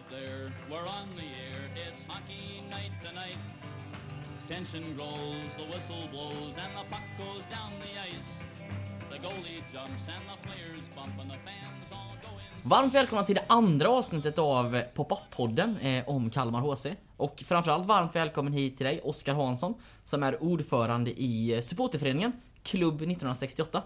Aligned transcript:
out 0.00 0.10
there, 0.10 0.52
we're 0.70 0.86
on 0.86 1.08
the 1.16 1.28
air. 1.46 1.60
It's 1.74 2.06
hockey 2.06 2.62
night 2.70 2.92
tonight. 3.02 3.38
Tension 4.48 4.94
grows, 4.96 5.50
the 5.58 5.66
whistle 5.72 6.08
blows, 6.12 6.54
and 6.62 6.72
the 6.78 6.84
puck 6.90 7.06
goes 7.18 7.44
down 7.50 7.70
the 7.84 7.92
ice. 8.10 8.28
The 9.10 9.18
goalie 9.18 9.62
jumps 9.72 10.08
and 10.08 10.24
the 10.30 10.38
players 10.46 10.84
bump 10.96 11.14
and 11.20 11.30
the 11.30 11.38
fans 11.46 11.90
all 11.92 12.16
go 12.22 12.38
in. 12.38 12.70
Varmt 12.70 12.94
välkomna 12.94 13.24
till 13.24 13.34
det 13.34 13.44
andra 13.46 13.88
avsnittet 13.88 14.38
av 14.38 14.76
eh, 14.76 14.82
Pop-Up-podden 14.94 15.78
eh, 15.78 16.08
om 16.08 16.30
Kalmar 16.30 16.60
HC. 16.60 16.86
Och 17.16 17.42
framförallt 17.46 17.86
varmt 17.86 18.16
välkommen 18.16 18.52
hit 18.52 18.76
till 18.76 18.86
dig, 18.86 19.00
Oskar 19.04 19.34
Hansson, 19.34 19.74
som 20.04 20.22
är 20.22 20.42
ordförande 20.42 21.10
i 21.10 21.54
eh, 21.54 21.60
supporterföreningen 21.60 22.32
Klubb 22.62 22.94
1968. 22.94 23.82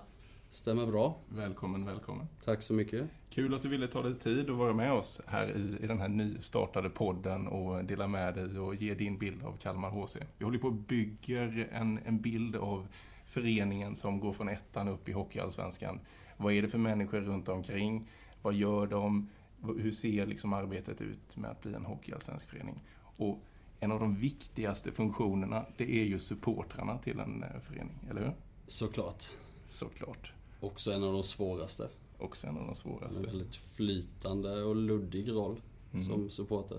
Stämmer 0.54 0.86
bra. 0.86 1.16
Välkommen, 1.28 1.84
välkommen. 1.84 2.26
Tack 2.44 2.62
så 2.62 2.74
mycket. 2.74 3.08
Kul 3.30 3.54
att 3.54 3.62
du 3.62 3.68
ville 3.68 3.86
ta 3.86 4.02
dig 4.02 4.14
tid 4.14 4.50
och 4.50 4.58
vara 4.58 4.72
med 4.72 4.92
oss 4.92 5.20
här 5.26 5.56
i, 5.56 5.84
i 5.84 5.86
den 5.86 5.98
här 5.98 6.08
nystartade 6.08 6.90
podden 6.90 7.48
och 7.48 7.84
dela 7.84 8.06
med 8.06 8.34
dig 8.34 8.58
och 8.58 8.74
ge 8.74 8.94
din 8.94 9.18
bild 9.18 9.44
av 9.44 9.56
Kalmar 9.56 9.90
HC. 9.90 10.16
Vi 10.38 10.44
håller 10.44 10.58
på 10.58 10.66
och 10.66 10.74
bygger 10.74 11.68
en, 11.72 11.98
en 12.04 12.20
bild 12.20 12.56
av 12.56 12.88
föreningen 13.26 13.96
som 13.96 14.20
går 14.20 14.32
från 14.32 14.48
ettan 14.48 14.88
upp 14.88 15.08
i 15.08 15.12
Hockeyallsvenskan. 15.12 16.00
Vad 16.36 16.52
är 16.52 16.62
det 16.62 16.68
för 16.68 16.78
människor 16.78 17.20
runt 17.20 17.48
omkring? 17.48 18.08
Vad 18.42 18.54
gör 18.54 18.86
de? 18.86 19.28
Hur 19.62 19.92
ser 19.92 20.26
liksom 20.26 20.52
arbetet 20.52 21.00
ut 21.00 21.36
med 21.36 21.50
att 21.50 21.62
bli 21.62 21.74
en 21.74 21.84
hockeyallsvensk 21.84 22.46
förening? 22.46 22.82
Och 23.16 23.40
en 23.80 23.92
av 23.92 24.00
de 24.00 24.14
viktigaste 24.14 24.92
funktionerna, 24.92 25.64
det 25.76 26.00
är 26.00 26.04
ju 26.04 26.18
supportrarna 26.18 26.98
till 26.98 27.20
en 27.20 27.42
eh, 27.42 27.60
förening, 27.60 28.06
eller 28.10 28.20
hur? 28.20 28.32
Såklart. 28.66 29.24
Såklart. 29.68 30.32
Också 30.64 30.92
en 30.92 31.04
av 31.04 31.12
de 31.12 31.22
svåraste. 31.22 31.88
Också 32.18 32.46
en 32.46 32.56
av 32.56 32.62
de 32.62 32.68
En 32.68 32.74
svåraste. 32.74 33.22
väldigt 33.26 33.56
flytande 33.56 34.62
och 34.62 34.76
luddig 34.76 35.30
roll 35.30 35.60
Mm. 35.92 36.06
som 36.06 36.30
supporter. 36.30 36.78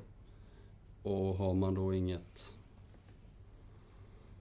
Och 1.04 1.36
har 1.36 1.54
man 1.54 1.74
då 1.74 1.94
inget... 1.94 2.54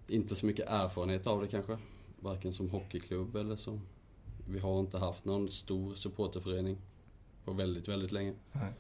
Inte 0.09 0.35
så 0.35 0.47
mycket 0.47 0.69
erfarenhet 0.69 1.27
av 1.27 1.41
det 1.41 1.49
kanske. 1.49 1.79
Varken 2.21 2.53
som 2.53 2.71
hockeyklubb 2.71 3.37
eller 3.37 3.57
som... 3.57 3.81
Vi 4.49 4.59
har 4.59 4.81
inte 4.81 4.99
haft 4.99 5.25
någon 5.25 5.49
stor 5.49 5.95
supporterförening 5.95 6.77
på 7.45 7.53
väldigt, 7.53 7.89
väldigt 7.89 8.13
länge. 8.13 8.35
Nej. 8.53 8.73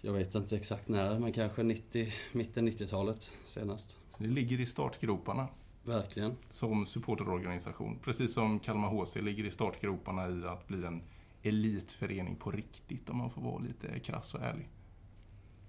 Jag 0.00 0.12
vet 0.12 0.34
inte 0.34 0.56
exakt 0.56 0.88
när, 0.88 1.18
men 1.18 1.32
kanske 1.32 1.62
90, 1.62 2.12
mitten 2.32 2.68
90-talet 2.68 3.30
senast. 3.46 3.90
Så 4.16 4.22
det 4.22 4.28
ligger 4.28 4.60
i 4.60 4.66
startgroparna. 4.66 5.48
Verkligen. 5.84 6.36
som 6.50 6.86
supporterorganisation. 6.86 7.98
Precis 8.04 8.34
som 8.34 8.58
Kalmar 8.60 8.88
HC 8.88 9.16
ligger 9.16 9.44
i 9.44 9.50
startgroparna 9.50 10.28
i 10.28 10.44
att 10.44 10.66
bli 10.68 10.84
en 10.84 11.02
elitförening 11.42 12.36
på 12.36 12.50
riktigt 12.50 13.10
om 13.10 13.16
man 13.16 13.30
får 13.30 13.42
vara 13.42 13.58
lite 13.58 13.98
krass 14.00 14.34
och 14.34 14.40
ärlig. 14.40 14.68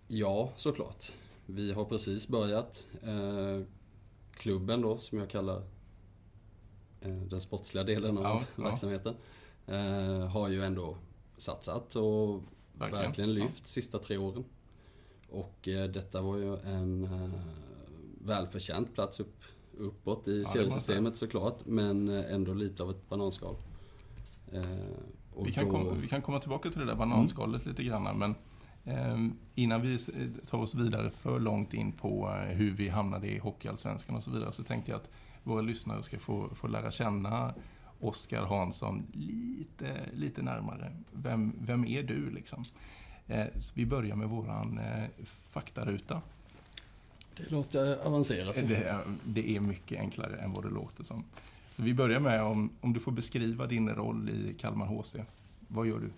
Ja, 0.07 0.51
såklart. 0.55 1.11
Vi 1.45 1.71
har 1.73 1.85
precis 1.85 2.27
börjat. 2.27 2.87
Eh, 3.03 3.61
klubben 4.33 4.81
då, 4.81 4.97
som 4.97 5.17
jag 5.17 5.29
kallar 5.29 5.57
eh, 7.01 7.11
den 7.15 7.41
sportsliga 7.41 7.83
delen 7.83 8.17
av 8.17 8.23
Ja, 8.23 8.43
ja. 8.55 8.63
verksamheten, 8.63 9.15
eh, 9.67 10.27
har 10.27 10.49
ju 10.49 10.63
ändå 10.65 10.97
satsat 11.37 11.95
och 11.95 12.41
Verkligen. 12.73 13.05
verkligen, 13.05 13.33
lyft 13.33 13.67
sista 13.67 13.99
tre 13.99 14.17
åren. 14.17 14.43
Och 15.29 15.59
detta 15.93 16.21
var 16.21 16.37
ju 16.37 16.57
en 16.57 17.09
välförtjänt 18.21 18.93
plats 18.93 19.19
upp, 19.19 19.41
uppåt 19.77 20.27
i 20.27 20.39
måste 20.39 20.49
seriesystemet 20.51 21.17
såklart, 21.17 21.65
men 21.65 22.09
eh, 22.09 22.33
ändå 22.33 22.53
lite 22.53 22.83
av 22.83 22.89
ett 22.91 23.09
bananskal. 23.09 23.55
Eh, 24.53 24.61
Vi 25.45 25.51
kan, 25.51 25.65
då- 25.65 25.71
komma, 25.71 25.91
vi 25.91 26.07
kan 26.07 26.21
komma 26.21 26.39
tillbaka 26.39 26.69
till 26.69 26.79
det 26.79 26.85
där 26.85 26.95
bananskalet 26.95 27.65
lite 27.65 27.83
grann, 27.83 28.17
men 28.17 28.35
eh, 28.83 29.33
innan 29.55 29.81
vi 29.81 29.97
tar 30.45 30.57
oss 30.57 30.75
vidare 30.75 31.09
för 31.11 31.39
långt 31.39 31.73
in 31.73 31.91
på 31.91 32.29
eh, 32.29 32.55
hur 32.55 32.71
vi 32.71 32.89
hamnade 32.89 33.27
i 33.27 33.37
Hockeyallsvenskan 33.39 34.15
och 34.15 34.23
så 34.23 34.31
vidare, 34.31 34.53
så 34.53 34.63
tänkte 34.63 34.91
jag 34.91 34.97
att 35.01 35.09
våra 35.43 35.61
lyssnare 35.61 36.03
ska 36.03 36.19
få, 36.19 36.49
få 36.55 36.67
lära 36.67 36.91
känna 36.91 37.53
Oskar 37.99 38.45
Hansson 38.45 39.07
lite, 39.13 40.09
lite 40.13 40.41
närmare. 40.41 40.91
Vem, 41.11 41.53
vem 41.59 41.85
är 41.85 42.03
du 42.03 42.29
liksom? 42.29 42.63
Eh, 43.27 43.45
vi 43.75 43.85
börjar 43.85 44.15
med 44.15 44.29
våran 44.29 44.77
eh, 44.77 45.03
faktaruta. 45.25 46.21
Det 47.43 47.51
låter 47.51 48.05
avancerat. 48.07 48.55
Det 48.55 48.75
är, 48.75 49.17
det 49.25 49.55
är 49.55 49.59
mycket 49.59 49.99
enklare 49.99 50.37
än 50.37 50.53
vad 50.53 50.63
det 50.63 50.69
låter 50.69 51.03
som. 51.03 51.23
Så 51.75 51.81
vi 51.81 51.93
börjar 51.93 52.19
med 52.19 52.43
om, 52.43 52.69
om 52.81 52.93
du 52.93 52.99
får 52.99 53.11
beskriva 53.11 53.67
din 53.67 53.89
roll 53.89 54.29
i 54.29 54.55
Kalmar 54.59 54.85
HC. 54.85 55.15
Vad 55.67 55.87
gör 55.87 55.99
du? 55.99 56.11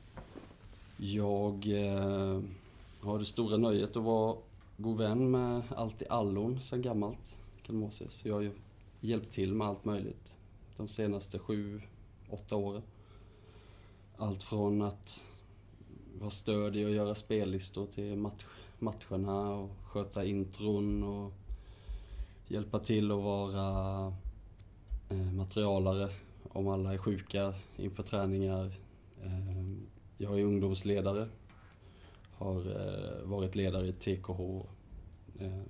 Jag 1.06 1.67
eh, 1.67 2.41
har 3.01 3.19
det 3.19 3.25
stora 3.25 3.57
nöjet 3.57 3.95
att 3.95 4.03
vara 4.03 4.38
god 4.78 4.97
vän 4.97 5.31
med 5.31 5.61
allt 5.75 6.01
i 6.01 6.06
allon 6.09 6.61
sedan 6.61 6.81
gammalt. 6.81 7.38
Kalmose. 7.66 8.05
Så 8.09 8.28
jag 8.28 8.35
har 8.35 8.41
ju 8.41 8.51
hjälpt 9.00 9.31
till 9.31 9.53
med 9.53 9.67
allt 9.67 9.85
möjligt 9.85 10.38
de 10.78 10.88
senaste 10.88 11.40
sju, 11.40 11.81
åtta 12.29 12.55
åren. 12.55 12.81
Allt 14.17 14.44
från 14.44 14.81
att 14.81 15.23
vara 16.19 16.29
stödig 16.29 16.85
och 16.85 16.94
göra 16.94 17.16
spellistor 17.16 17.85
till 17.85 18.16
match, 18.17 18.45
matcherna 18.84 19.56
och 19.56 19.70
sköta 19.84 20.26
intron 20.26 21.04
och 21.04 21.34
hjälpa 22.48 22.80
till 22.80 23.12
att 23.12 23.24
vara 23.24 24.08
eh, 25.10 25.32
materialare 25.34 26.10
om 26.50 26.68
alla 26.68 26.94
är 26.94 26.98
sjuka 26.98 27.54
inför 27.78 28.04
träningar. 28.04 28.66
Eh, 29.24 29.74
jag 30.18 30.40
är 30.40 30.44
ungdomsledare. 30.44 31.28
Har 32.38 32.60
eh, 32.60 33.24
varit 33.24 33.56
ledare 33.56 33.88
i 33.88 33.94
TKH 33.94 34.62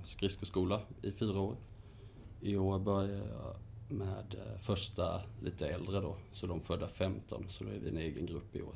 skridskoskola 0.04 0.82
i 1.02 1.12
fyra 1.12 1.40
år. 1.40 1.56
I 2.42 2.58
år 2.58 2.80
börjar 2.80 3.18
jag 3.18 3.56
med 3.98 4.36
första 4.60 5.22
lite 5.42 5.68
äldre 5.68 6.00
då, 6.02 6.18
så 6.32 6.48
de 6.48 6.62
födda 6.62 6.88
15, 6.88 7.46
så 7.50 7.64
då 7.64 7.70
är 7.70 7.80
vi 7.80 7.90
en 7.90 7.98
egen 7.98 8.26
grupp 8.26 8.56
i 8.56 8.62
år. 8.62 8.76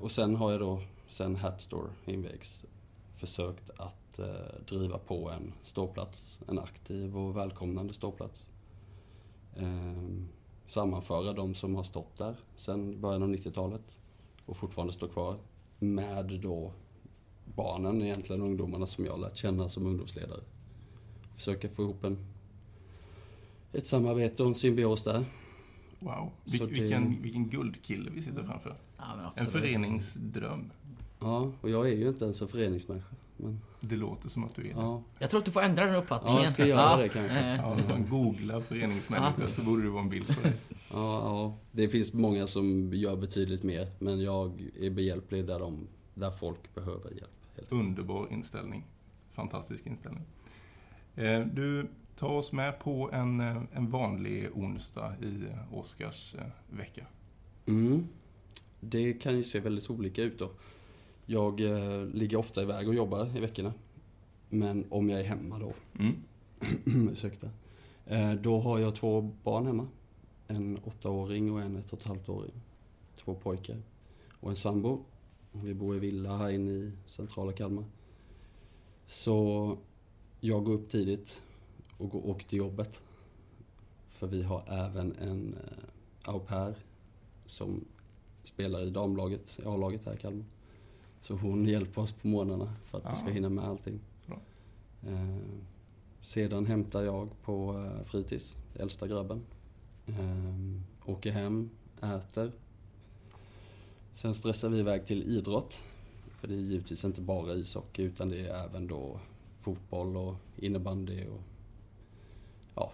Och 0.00 0.10
sen 0.10 0.36
har 0.36 0.50
jag 0.52 0.60
då, 0.60 0.80
sen 1.08 1.36
Hatstore 1.36 1.90
invägs, 2.04 2.66
försökt 3.12 3.70
att 3.76 4.18
eh, 4.18 4.26
driva 4.68 4.98
på 4.98 5.30
en 5.30 5.52
ståplats, 5.62 6.40
en 6.48 6.58
aktiv 6.58 7.16
och 7.16 7.36
välkomnande 7.36 7.94
ståplats. 7.94 8.48
Eh, 9.56 10.02
sammanföra 10.66 11.32
de 11.32 11.54
som 11.54 11.74
har 11.76 11.82
stått 11.82 12.16
där 12.18 12.36
sen 12.56 13.00
början 13.00 13.22
av 13.22 13.28
90-talet 13.28 14.00
och 14.46 14.56
fortfarande 14.56 14.92
står 14.92 15.08
kvar 15.08 15.36
med 15.78 16.40
då 16.42 16.72
barnen, 17.56 18.02
egentligen 18.02 18.42
ungdomarna 18.42 18.86
som 18.86 19.04
jag 19.06 19.20
lärt 19.20 19.36
känna 19.36 19.68
som 19.68 19.86
ungdomsledare. 19.86 20.40
Försöka 21.34 21.68
få 21.68 21.82
ihop 21.82 22.04
en, 22.04 22.26
ett 23.72 23.86
samarbete 23.86 24.42
och 24.42 24.48
en 24.48 24.54
symbios 24.54 25.04
där. 25.04 25.24
Wow, 26.00 26.30
Vil, 26.44 26.58
det- 26.58 26.66
vilken, 26.66 27.22
vilken 27.22 27.48
guldkille 27.48 28.10
vi 28.10 28.22
sitter 28.22 28.42
framför. 28.42 28.74
Ja, 28.98 29.32
En 29.36 29.46
föreningsdröm. 29.46 30.70
Ja, 31.24 31.52
och 31.60 31.70
jag 31.70 31.88
är 31.88 31.96
ju 31.96 32.08
inte 32.08 32.24
ens 32.24 32.42
en 32.42 32.48
föreningsmänniska. 32.48 33.14
Men, 33.36 33.60
Det 33.80 33.96
låter 33.96 34.28
som 34.28 34.44
att 34.44 34.54
du 34.54 34.62
är 34.62 34.64
det. 34.74 34.80
ja. 34.80 35.02
Jag 35.18 35.30
tror 35.30 35.38
att 35.40 35.44
du 35.46 35.50
får 35.52 35.60
ändra 35.62 35.84
den 35.86 35.94
uppfattningen. 35.94 36.36
Ja, 36.36 36.42
jag 36.42 36.52
ska 36.52 36.66
göra 36.66 36.96
det 36.96 37.08
kanske. 37.08 37.38
eh, 37.38 37.56
Ja, 37.56 37.76
googlar 38.10 38.60
föreningsmänniska 38.60 39.48
så 39.48 39.62
borde 39.62 39.82
det 39.82 39.90
vara 39.90 40.02
en 40.02 40.08
bild 40.08 40.26
på 40.26 40.42
dig. 40.42 40.52
Ja, 40.68 41.20
ja, 41.24 41.56
det 41.72 41.88
finns 41.88 42.12
många 42.14 42.46
som 42.46 42.92
gör 42.94 43.16
betydligt 43.16 43.62
mer, 43.62 43.86
men 43.98 44.20
jag 44.20 44.70
är 44.80 44.90
behjälplig 44.90 45.46
där, 45.46 45.58
de, 45.58 45.86
där 46.14 46.30
folk 46.30 46.74
behöver 46.74 47.10
hjälp. 47.10 47.30
Helt. 47.56 47.72
Underbar 47.72 48.26
inställning. 48.30 48.84
Fantastisk 49.32 49.86
inställning. 49.86 50.24
Eh, 51.14 51.40
Du, 51.40 51.88
ta 52.16 52.26
oss 52.28 52.52
med 52.52 52.78
på 52.80 53.10
en, 53.12 53.40
eh, 53.40 53.62
en 53.72 53.90
vanlig 53.90 54.48
onsdag 54.54 55.14
i 55.22 55.44
Oskars 55.72 56.34
eh, 56.34 56.76
vecka. 56.78 57.06
Mm. 57.66 58.08
Det 58.80 59.12
kan 59.12 59.36
ju 59.36 59.44
se 59.44 59.60
väldigt 59.60 59.90
olika 59.90 60.22
ut 60.22 60.38
då. 60.38 60.50
Jag 61.26 61.60
eh, 61.60 62.06
ligger 62.06 62.36
ofta 62.36 62.62
iväg 62.62 62.88
och 62.88 62.94
jobbar 62.94 63.36
i 63.36 63.40
veckorna. 63.40 63.72
Men 64.48 64.86
om 64.90 65.10
jag 65.10 65.20
är 65.20 65.24
hemma 65.24 65.58
då, 65.58 65.72
Mm. 65.98 66.14
ursäkta, 67.12 67.50
eh, 68.06 68.32
då 68.32 68.60
har 68.60 68.78
jag 68.78 68.94
två 68.94 69.20
barn 69.42 69.66
hemma. 69.66 69.88
En 70.46 70.78
åttaåring 70.84 71.52
och 71.52 71.62
en 71.62 71.76
ett 71.76 71.92
och 71.92 71.98
ett 71.98 72.06
halvt 72.06 72.28
åring. 72.28 72.52
Två 73.16 73.34
pojkar. 73.34 73.82
Och 74.40 74.50
en 74.50 74.56
sambo. 74.56 75.04
Vi 75.52 75.74
bor 75.74 75.96
i 75.96 75.98
villa 75.98 76.36
här 76.36 76.50
inne 76.50 76.70
i 76.70 76.92
centrala 77.06 77.52
Kalmar. 77.52 77.84
Så 79.06 79.76
jag 80.40 80.64
går 80.64 80.72
upp 80.72 80.90
tidigt 80.90 81.42
och 81.98 82.10
går, 82.10 82.26
åker 82.26 82.48
till 82.48 82.58
jobbet. 82.58 83.00
För 84.06 84.26
vi 84.26 84.42
har 84.42 84.62
även 84.68 85.16
en 85.16 85.54
eh, 85.54 86.32
au 86.34 86.40
pair 86.40 86.74
som 87.46 87.84
spelar 88.42 88.80
i 88.80 88.90
damlaget, 88.90 89.58
i 89.62 89.66
A-laget 89.66 90.04
här 90.04 90.14
i 90.14 90.16
Kalmar. 90.16 90.44
Så 91.24 91.34
hon 91.34 91.66
hjälper 91.66 92.02
oss 92.02 92.12
på 92.12 92.28
morgnarna 92.28 92.74
för 92.84 92.98
att 92.98 93.04
ja. 93.04 93.10
vi 93.10 93.16
ska 93.16 93.30
hinna 93.30 93.48
med 93.48 93.64
allting. 93.64 94.00
Eh, 95.02 95.36
sedan 96.20 96.66
hämtar 96.66 97.02
jag 97.02 97.42
på 97.42 97.84
eh, 97.84 98.04
fritids, 98.04 98.56
äldsta 98.74 99.08
grabben. 99.08 99.42
Eh, 100.06 101.10
åker 101.10 101.32
hem, 101.32 101.70
äter. 102.02 102.52
Sen 104.14 104.34
stressar 104.34 104.68
vi 104.68 104.78
iväg 104.78 105.06
till 105.06 105.22
idrott. 105.22 105.82
För 106.30 106.48
det 106.48 106.54
är 106.54 106.58
givetvis 106.58 107.04
inte 107.04 107.20
bara 107.20 107.52
ishockey 107.52 108.02
utan 108.02 108.28
det 108.28 108.48
är 108.48 108.64
även 108.64 108.86
då 108.86 109.20
fotboll 109.58 110.16
och 110.16 110.34
innebandy 110.56 111.26
och 111.26 111.40
ja, 112.74 112.92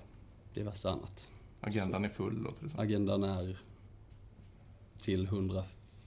diverse 0.55 0.89
annat. 0.89 1.29
Agendan 1.61 2.03
så 2.03 2.07
är 2.07 2.11
full 2.11 2.43
låter 2.43 2.65
det 2.65 2.71
som. 2.71 2.81
Agendan 2.81 3.25
är 3.25 3.59
till 4.99 5.25
100 5.25 5.65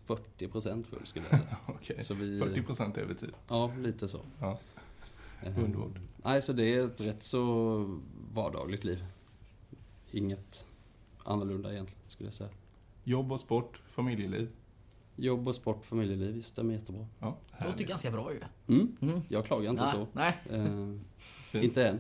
40% 0.07 0.83
full 0.83 1.05
skulle 1.05 1.25
jag 1.29 1.39
säga. 1.39 1.57
okay. 1.67 2.01
så 2.01 2.13
vi, 2.13 2.41
40% 2.41 3.00
övertid? 3.00 3.31
Ja, 3.50 3.71
lite 3.81 4.07
så. 4.07 4.19
Ja. 4.39 4.59
Ehm, 5.44 5.63
Underbart. 5.63 5.91
Nej, 6.23 6.41
så 6.41 6.53
det 6.53 6.73
är 6.73 6.85
ett 6.85 7.01
rätt 7.01 7.23
så 7.23 8.00
vardagligt 8.33 8.83
liv. 8.83 9.05
Inget 10.11 10.65
annorlunda 11.23 11.71
egentligen, 11.71 12.01
skulle 12.07 12.27
jag 12.27 12.33
säga. 12.33 12.50
Jobb 13.03 13.31
och 13.31 13.39
sport, 13.39 13.81
familjeliv? 13.88 14.50
Jobb 15.15 15.47
och 15.47 15.55
sport, 15.55 15.85
familjeliv, 15.85 16.35
det 16.35 16.44
stämmer 16.44 16.73
jättebra. 16.73 17.07
Ja, 17.19 17.38
det 17.59 17.65
låter 17.65 17.83
ganska 17.83 18.11
bra 18.11 18.33
ju. 18.33 18.39
Mm. 18.67 18.97
mm. 19.01 19.21
Jag 19.27 19.45
klagar 19.45 19.69
inte 19.69 19.83
nej, 19.83 19.91
så. 19.91 20.07
Nej. 20.13 20.38
Eh, 21.51 21.63
inte 21.63 21.88
än. 21.88 22.00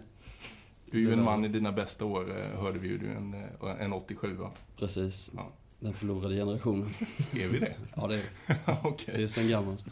Du 0.85 0.97
är 0.97 1.01
ju 1.01 1.13
en 1.13 1.23
man 1.23 1.43
eh, 1.43 1.49
i 1.49 1.53
dina 1.53 1.71
bästa 1.71 2.05
år, 2.05 2.39
eh, 2.39 2.61
hörde 2.61 2.79
vi 2.79 2.87
ju. 2.87 2.97
Du 2.97 3.07
är 3.07 3.15
en, 3.15 3.33
eh, 3.33 3.81
en 3.81 3.93
87 3.93 4.35
va? 4.35 4.51
Precis. 4.77 5.33
Ja. 5.35 5.51
Den 5.83 5.93
förlorade 5.93 6.35
generationen. 6.35 6.89
Är 7.33 7.47
vi 7.47 7.59
det? 7.59 7.75
Ja, 7.95 8.07
det 8.07 8.15
är 8.15 8.77
Okej. 8.83 9.13
det. 9.17 9.23
är 9.23 9.27
sen 9.27 9.47
gammalt. 9.49 9.85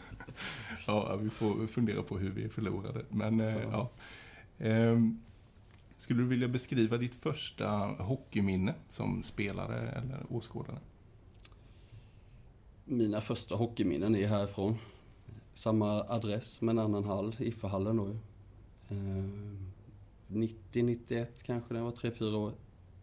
Ja, 0.86 1.16
vi 1.20 1.30
får 1.30 1.66
fundera 1.66 2.02
på 2.02 2.18
hur 2.18 2.30
vi 2.30 2.48
förlorade. 2.48 3.04
Men 3.08 3.40
eh, 3.40 3.56
ja. 3.62 3.90
Ehm, 4.58 5.20
skulle 5.96 6.22
du 6.22 6.26
vilja 6.28 6.48
beskriva 6.48 6.96
ditt 6.96 7.14
första 7.14 7.68
hockeyminne 7.98 8.74
som 8.90 9.22
spelare 9.22 9.90
eller 9.90 10.26
åskådare? 10.28 10.78
Mina 12.84 13.20
första 13.20 13.54
hockeyminnen 13.56 14.16
är 14.16 14.26
härifrån. 14.26 14.76
Samma 15.54 16.02
adress 16.08 16.60
men 16.60 16.78
annan 16.78 17.04
hall, 17.04 17.36
Iffahallen 17.38 17.96
då 17.96 18.08
ju. 18.08 18.16
Eh, 18.88 19.24
90-91 20.28 21.26
kanske, 21.42 21.72
när 21.74 21.80
jag 21.80 21.84
var 21.84 21.92
3-4 21.92 22.34
år. 22.34 22.52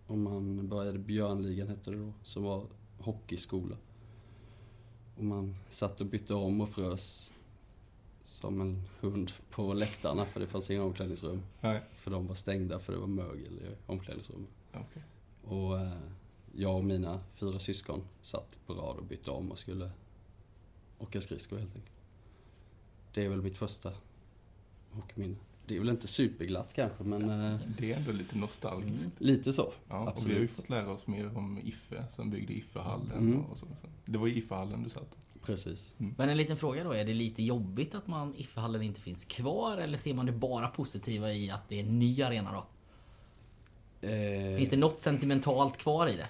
Och 0.07 0.17
man 0.17 0.67
började 0.67 0.99
Björnligan 0.99 1.67
hette 1.67 1.91
det 1.91 1.97
då, 1.97 2.13
som 2.23 2.43
var 2.43 2.65
hockeyskola. 2.99 3.77
Och 5.17 5.23
man 5.23 5.55
satt 5.69 6.01
och 6.01 6.07
bytte 6.07 6.33
om 6.33 6.61
och 6.61 6.69
frös 6.69 7.33
som 8.23 8.61
en 8.61 8.83
hund 9.01 9.31
på 9.49 9.73
läktarna 9.73 10.25
för 10.25 10.39
det 10.39 10.47
fanns 10.47 10.71
inga 10.71 10.83
omklädningsrum. 10.83 11.41
Nej. 11.61 11.81
För 11.95 12.11
de 12.11 12.27
var 12.27 12.35
stängda 12.35 12.79
för 12.79 12.93
det 12.93 12.99
var 12.99 13.07
mögel 13.07 13.59
i 13.59 13.75
omklädningsrummet. 13.85 14.49
Okej. 14.73 15.03
Och 15.43 15.79
eh, 15.79 15.97
jag 16.55 16.75
och 16.75 16.83
mina 16.83 17.19
fyra 17.33 17.59
syskon 17.59 18.01
satt 18.21 18.59
på 18.65 18.73
rad 18.73 18.97
och 18.97 19.05
bytte 19.05 19.31
om 19.31 19.51
och 19.51 19.59
skulle 19.59 19.91
åka 20.99 21.21
skridskor 21.21 21.57
helt 21.57 21.75
enkelt. 21.75 21.95
Det 23.13 23.25
är 23.25 23.29
väl 23.29 23.41
mitt 23.41 23.57
första 23.57 23.93
hockeyminne. 24.91 25.35
Det 25.69 25.75
är 25.75 25.79
väl 25.79 25.89
inte 25.89 26.07
superglatt 26.07 26.73
kanske, 26.75 27.03
men 27.03 27.29
eh, 27.53 27.59
Det 27.77 27.93
är 27.93 27.97
ändå 27.97 28.11
lite 28.11 28.37
nostalgiskt. 28.37 29.01
Mm. 29.05 29.11
lite 29.17 29.53
så. 29.53 29.73
Ja, 29.89 29.99
och 29.99 30.07
vi 30.07 30.11
Absolut. 30.11 30.35
har 30.37 30.41
ju 30.41 30.47
fått 30.47 30.69
lära 30.69 30.91
oss 30.91 31.07
mer 31.07 31.37
om 31.37 31.59
Iffe, 31.63 32.05
som 32.09 32.29
byggde 32.29 32.53
Ifehallen. 32.53 33.11
Mm. 33.17 33.41
Och 33.41 33.57
så, 33.57 33.65
så. 33.65 33.87
Det 34.05 34.17
var 34.17 34.27
i 34.27 34.37
Ifehallen 34.37 34.83
du 34.83 34.89
satt. 34.89 35.17
Precis. 35.41 35.95
Men 35.97 36.29
en 36.29 36.37
liten 36.37 36.57
fråga 36.57 36.83
då, 36.83 36.91
är 36.91 37.05
det 37.05 37.13
lite 37.13 37.43
jobbigt 37.43 37.95
att 37.95 38.07
man 38.07 38.33
Ifehallen 38.37 38.81
inte 38.81 39.01
finns 39.01 39.25
kvar 39.25 39.77
eller 39.77 39.97
ser 39.97 40.13
man 40.13 40.25
det 40.25 40.31
bara 40.31 40.67
positiva 40.67 41.33
i 41.33 41.49
att 41.51 41.69
det 41.69 41.75
är 41.75 41.83
en 41.83 41.99
ny 41.99 42.21
arena 42.23 42.51
då? 42.51 42.65
Eh, 44.07 44.57
Finns 44.57 44.69
det 44.69 44.77
något 44.77 44.97
sentimentalt 44.97 45.77
kvar 45.77 46.07
i 46.07 46.15
det? 46.15 46.27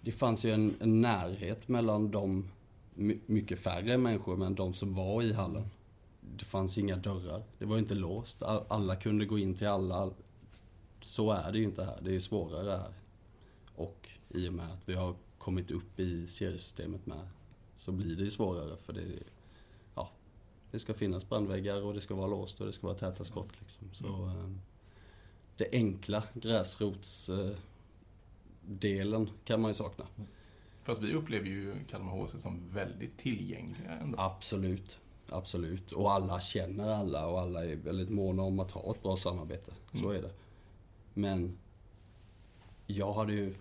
Det 0.00 0.12
fanns 0.12 0.44
ju 0.44 0.50
en, 0.50 0.74
en 0.80 1.00
närhet 1.00 1.68
mellan 1.68 2.10
de 2.10 2.48
my- 2.94 3.18
mycket 3.26 3.60
färre 3.60 3.98
människor, 3.98 4.36
men 4.36 4.54
de 4.54 4.74
som 4.74 4.94
var 4.94 5.22
i 5.22 5.32
hallen. 5.32 5.64
Det 6.36 6.44
fanns 6.44 6.78
inga 6.78 6.96
dörrar. 6.96 7.42
Det 7.58 7.64
var 7.64 7.78
inte 7.78 7.94
låst. 7.94 8.42
All- 8.42 8.64
Alla 8.68 8.96
kunde 8.96 9.26
gå 9.26 9.38
in 9.38 9.54
till 9.54 9.66
alla. 9.66 10.10
Så 11.00 11.30
är 11.32 11.52
det 11.52 11.58
ju 11.58 11.64
inte 11.64 11.84
här. 11.84 11.98
Det 12.02 12.14
är 12.14 12.20
svårare 12.20 12.70
här. 12.70 12.92
Och 13.74 14.08
i 14.28 14.48
och 14.48 14.52
med 14.52 14.66
att 14.72 14.82
vi 14.88 14.94
har 14.94 15.14
kommit 15.38 15.70
upp 15.70 16.00
i 16.00 16.28
seriesystemet 16.28 17.06
med 17.06 17.28
så 17.74 17.92
blir 17.92 18.16
det 18.16 18.22
ju 18.24 18.30
svårare 18.30 18.76
för 18.76 18.92
det, 18.92 19.04
ja, 19.94 20.10
det 20.70 20.78
ska 20.78 20.94
finnas 20.94 21.28
brandväggar 21.28 21.82
och 21.82 21.94
det 21.94 22.00
ska 22.00 22.14
vara 22.14 22.26
låst 22.26 22.60
och 22.60 22.66
det 22.66 22.72
ska 22.72 22.86
vara 22.86 22.98
täta 22.98 23.24
skott. 23.24 23.52
Liksom. 23.60 23.88
Så, 23.92 24.06
eh, 24.26 24.50
det 25.56 25.68
enkla 25.72 26.22
gräsrotsdelen 26.34 27.58
kan 29.44 29.60
man 29.60 29.68
ju 29.68 29.74
sakna. 29.74 30.06
Fast 30.82 31.02
vi 31.02 31.12
upplever 31.14 31.46
ju 31.46 31.84
Kalmar 31.90 32.12
HC 32.12 32.38
som 32.42 32.68
väldigt 32.68 33.18
tillgängliga 33.18 33.90
ändå. 33.92 34.18
Absolut. 34.18 34.98
Absolut. 35.30 35.92
Och 35.92 36.12
alla 36.12 36.40
känner 36.40 36.88
alla 36.88 37.26
och 37.26 37.40
alla 37.40 37.64
är 37.64 37.76
väldigt 37.76 38.08
måna 38.10 38.42
om 38.42 38.60
att 38.60 38.70
ha 38.70 38.94
ett 38.94 39.02
bra 39.02 39.16
samarbete. 39.16 39.72
Så 40.00 40.10
är 40.10 40.22
det. 40.22 40.30
Men 41.14 41.58
jag 42.86 43.12
hade 43.12 43.32
ju 43.32 43.54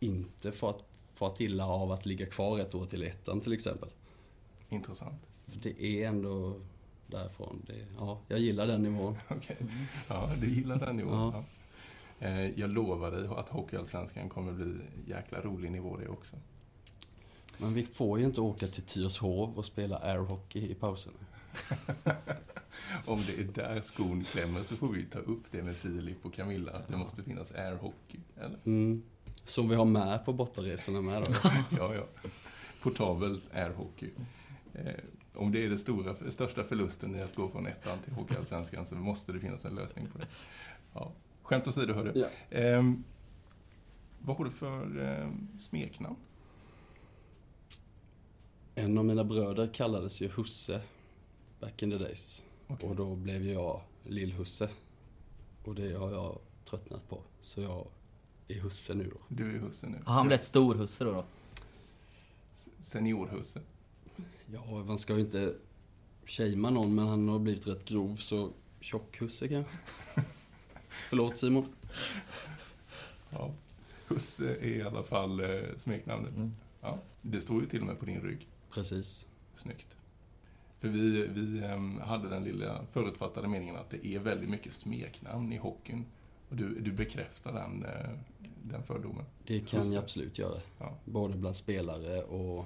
inte 0.00 0.52
fått, 0.52 0.84
fått 1.14 1.40
illa 1.40 1.66
av 1.66 1.92
att 1.92 2.06
ligga 2.06 2.26
kvar 2.26 2.58
ett 2.58 2.74
år 2.74 2.86
till 2.86 3.02
ettan 3.02 3.40
till 3.40 3.52
exempel. 3.52 3.88
Intressant. 4.68 5.22
För 5.46 5.58
det 5.58 5.82
är 5.84 6.08
ändå 6.08 6.54
därifrån. 7.06 7.62
Det, 7.66 7.86
ja, 7.98 8.18
jag 8.28 8.38
gillar 8.38 8.66
den 8.66 8.82
nivån. 8.82 9.18
Okej. 9.28 9.56
Ja, 10.08 10.30
du 10.40 10.54
gillar 10.54 10.76
den 10.76 10.96
nivån. 10.96 11.32
Ja. 11.34 11.44
Eh, 12.26 12.60
Jag 12.60 12.70
lovar 12.70 13.10
dig 13.10 13.28
att 13.36 13.48
Hockeyallsvenskan 13.48 14.28
kommer 14.28 14.52
bli 14.52 14.74
jäkla 15.06 15.40
rolig 15.40 15.72
nivå 15.72 15.96
det 15.96 16.08
också. 16.08 16.36
Men 17.60 17.74
vi 17.74 17.86
får 17.86 18.18
ju 18.18 18.24
inte 18.24 18.40
åka 18.40 18.66
till 18.66 18.82
Tyrshov 18.82 19.58
och 19.58 19.64
spela 19.64 19.98
airhockey 19.98 20.70
i 20.70 20.74
pausen. 20.74 21.12
Om 23.06 23.22
det 23.26 23.38
är 23.38 23.44
där 23.44 23.80
skon 23.80 24.24
klämmer 24.24 24.62
så 24.64 24.76
får 24.76 24.88
vi 24.88 25.04
ta 25.04 25.18
upp 25.18 25.42
det 25.50 25.62
med 25.62 25.76
Filip 25.76 26.26
och 26.26 26.34
Camilla, 26.34 26.72
att 26.72 26.88
det 26.88 26.96
måste 26.96 27.22
finnas 27.22 27.52
airhockey. 27.52 28.20
Eller? 28.36 28.58
Mm. 28.64 29.02
Som 29.44 29.68
vi 29.68 29.74
har 29.74 29.84
med 29.84 30.24
på 30.24 30.32
bortaresorna 30.32 31.00
med 31.00 31.22
då. 31.22 31.50
Ja, 31.78 31.94
ja. 31.94 32.04
Portabel 32.82 33.40
airhockey. 33.52 34.10
Eh, 34.74 34.94
om 35.34 35.52
det 35.52 35.64
är 35.64 35.68
den 35.68 35.78
stora, 35.78 36.30
största 36.30 36.64
förlusten 36.64 37.16
i 37.16 37.22
att 37.22 37.34
gå 37.34 37.48
från 37.48 37.66
ettan 37.66 37.98
till 37.98 38.12
Hockeyallsvenskan 38.12 38.86
så 38.86 38.94
måste 38.94 39.32
det 39.32 39.40
finnas 39.40 39.64
en 39.64 39.74
lösning 39.74 40.06
på 40.12 40.18
det. 40.18 40.26
Ja. 40.94 41.12
Skämt 41.42 41.68
åsido, 41.68 41.92
hörru. 41.92 42.12
Ja. 42.14 42.56
Ehm, 42.58 43.04
vad 44.18 44.36
har 44.36 44.44
du 44.44 44.50
för 44.50 44.98
ehm, 44.98 45.48
smeknamn? 45.58 46.16
En 48.80 48.98
av 48.98 49.04
mina 49.04 49.24
bröder 49.24 49.70
kallades 49.74 50.20
ju 50.22 50.28
Husse 50.28 50.80
back 51.60 51.82
in 51.82 51.90
the 51.90 51.98
days. 51.98 52.44
Okej. 52.66 52.88
Och 52.88 52.96
då 52.96 53.16
blev 53.16 53.46
jag 53.46 53.80
Lill-Husse. 54.04 54.68
Och 55.64 55.74
det 55.74 55.92
har 55.92 56.12
jag 56.12 56.38
tröttnat 56.64 57.08
på. 57.08 57.22
Så 57.40 57.60
jag 57.60 57.86
är 58.48 58.60
Husse 58.60 58.94
nu 58.94 59.04
då. 59.04 59.16
Du 59.28 59.56
är 59.56 59.58
husse 59.58 59.86
nu. 59.86 59.98
Har 60.04 60.14
han 60.14 60.26
blivit 60.26 60.44
storhusse 60.44 61.04
då? 61.04 61.12
då? 61.12 61.24
Seniorhusse. 62.80 63.60
Ja, 64.52 64.84
man 64.84 64.98
ska 64.98 65.14
ju 65.14 65.20
inte 65.20 65.54
shamea 66.26 66.70
någon, 66.70 66.94
men 66.94 67.06
han 67.06 67.28
har 67.28 67.38
blivit 67.38 67.66
rätt 67.66 67.84
grov, 67.84 68.14
så 68.16 68.50
tjock-Husse 68.80 69.48
kanske. 69.48 69.72
Förlåt 71.08 71.36
Simon. 71.36 71.66
Ja. 73.30 73.50
Husse 74.06 74.54
är 74.54 74.76
i 74.76 74.82
alla 74.82 75.02
fall 75.02 75.40
eh, 75.40 75.76
smeknamnet. 75.76 76.36
Mm. 76.36 76.54
Ja. 76.80 76.98
Det 77.22 77.40
står 77.40 77.60
ju 77.60 77.66
till 77.66 77.80
och 77.80 77.86
med 77.86 77.98
på 77.98 78.04
din 78.04 78.20
rygg. 78.20 78.49
Precis. 78.70 79.26
Snyggt. 79.56 79.96
För 80.80 80.88
vi, 80.88 81.26
vi 81.26 81.64
ehm, 81.64 81.98
hade 82.00 82.28
den 82.28 82.44
lilla 82.44 82.86
förutfattade 82.86 83.48
meningen 83.48 83.76
att 83.76 83.90
det 83.90 84.06
är 84.06 84.18
väldigt 84.18 84.50
mycket 84.50 84.72
smeknamn 84.72 85.52
i 85.52 85.56
hockeyn. 85.56 86.04
Och 86.48 86.56
du, 86.56 86.80
du 86.80 86.92
bekräftar 86.92 87.52
den, 87.52 87.84
eh, 87.84 88.10
den 88.62 88.82
fördomen. 88.82 89.24
Det 89.46 89.60
kan 89.60 89.80
Husse. 89.80 89.94
jag 89.94 90.02
absolut 90.02 90.38
göra. 90.38 90.60
Ja. 90.78 90.96
Både 91.04 91.36
bland 91.36 91.56
spelare 91.56 92.22
och 92.22 92.64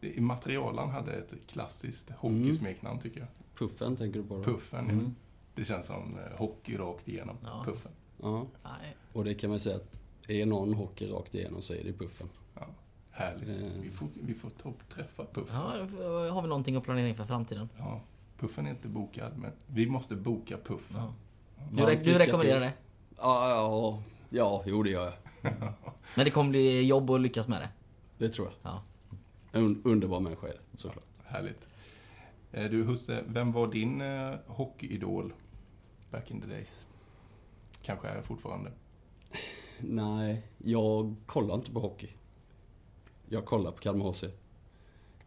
Det, 0.00 0.20
Materialan 0.20 0.90
hade 0.90 1.12
ett 1.12 1.34
klassiskt 1.46 2.10
hockeysmeknamn 2.10 3.00
tycker 3.00 3.20
jag. 3.20 3.28
Puffen, 3.58 3.96
tänker 3.96 4.18
du 4.20 4.26
på 4.26 4.36
då? 4.36 4.44
Puffen. 4.44 4.90
Mm. 4.90 5.14
Det 5.54 5.64
känns 5.64 5.86
som 5.86 6.18
eh, 6.18 6.38
hockey 6.38 6.76
rakt 6.76 7.08
igenom. 7.08 7.36
Ja. 7.42 7.62
Puffen. 7.66 7.92
Ja, 8.22 8.46
Nej. 8.64 8.96
och 9.12 9.24
det 9.24 9.34
kan 9.34 9.50
man 9.50 9.60
säga 9.60 9.76
att 9.76 9.96
är 10.28 10.46
någon 10.46 10.74
hockey 10.74 11.06
rakt 11.08 11.34
igenom 11.34 11.62
så 11.62 11.74
är 11.74 11.84
det 11.84 11.92
Puffen. 11.92 12.28
Härligt. 13.16 13.48
Eh. 13.48 13.80
Vi 13.82 13.90
får, 13.90 14.08
vi 14.22 14.34
får 14.34 14.50
toppträffa 14.50 15.24
Puffen. 15.32 15.56
Ja, 15.56 16.30
har 16.30 16.42
vi 16.42 16.48
någonting 16.48 16.76
att 16.76 16.84
planera 16.84 17.08
inför 17.08 17.24
framtiden? 17.24 17.68
Ja. 17.78 18.00
Puffen 18.38 18.66
är 18.66 18.70
inte 18.70 18.88
bokad, 18.88 19.32
men 19.38 19.52
vi 19.66 19.86
måste 19.86 20.16
boka 20.16 20.56
Puffen. 20.64 20.96
Ja. 20.96 21.14
Du, 21.72 21.82
re- 21.82 22.00
du 22.04 22.18
rekommenderar 22.18 22.60
det? 22.60 22.72
Ja, 23.18 23.50
ja, 23.50 24.02
ja, 24.30 24.62
jo 24.66 24.82
det 24.82 24.90
gör 24.90 25.04
jag. 25.04 25.14
Men 26.14 26.24
det 26.24 26.30
kommer 26.30 26.50
bli 26.50 26.82
jobb 26.82 27.10
att 27.10 27.20
lyckas 27.20 27.48
med 27.48 27.60
det? 27.60 27.68
Det 28.18 28.28
tror 28.32 28.46
jag. 28.62 28.72
Ja. 28.72 28.82
En 29.52 29.68
un- 29.68 29.80
underbar 29.84 30.20
människa 30.20 30.46
är 30.48 30.52
det, 30.52 30.76
såklart. 30.78 31.04
Härligt. 31.24 31.68
Eh, 32.52 32.64
Du 32.70 32.84
Husse, 32.84 33.24
vem 33.26 33.52
var 33.52 33.66
din 33.66 34.00
eh, 34.00 34.34
hockeyidol 34.46 35.32
back 36.10 36.30
in 36.30 36.40
the 36.40 36.46
days? 36.46 36.86
Kanske 37.82 38.08
är 38.08 38.22
fortfarande. 38.22 38.72
Nej, 39.80 40.42
jag 40.58 41.14
kollar 41.26 41.54
inte 41.54 41.70
på 41.72 41.80
hockey. 41.80 42.08
Jag 43.28 43.44
kollar 43.44 43.70
på 43.72 43.78
Kalmar 43.78 44.06
HC. 44.12 44.24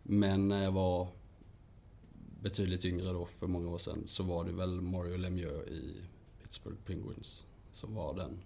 Men 0.04 0.48
när 0.48 0.64
jag 0.64 0.72
var 0.72 1.08
betydligt 2.42 2.86
yngre 2.86 3.12
då, 3.14 3.26
för 3.26 3.48
många 3.48 3.70
år 3.70 3.78
sedan, 3.78 4.04
så 4.08 4.24
var 4.24 4.44
det 4.46 4.52
väl 4.52 4.82
Mario 4.82 5.18
Lemieux 5.18 5.68
i 5.70 6.02
Pittsburgh 6.42 6.78
Penguins 6.86 7.48
som 7.72 7.96
var 7.96 8.14
den 8.16 8.40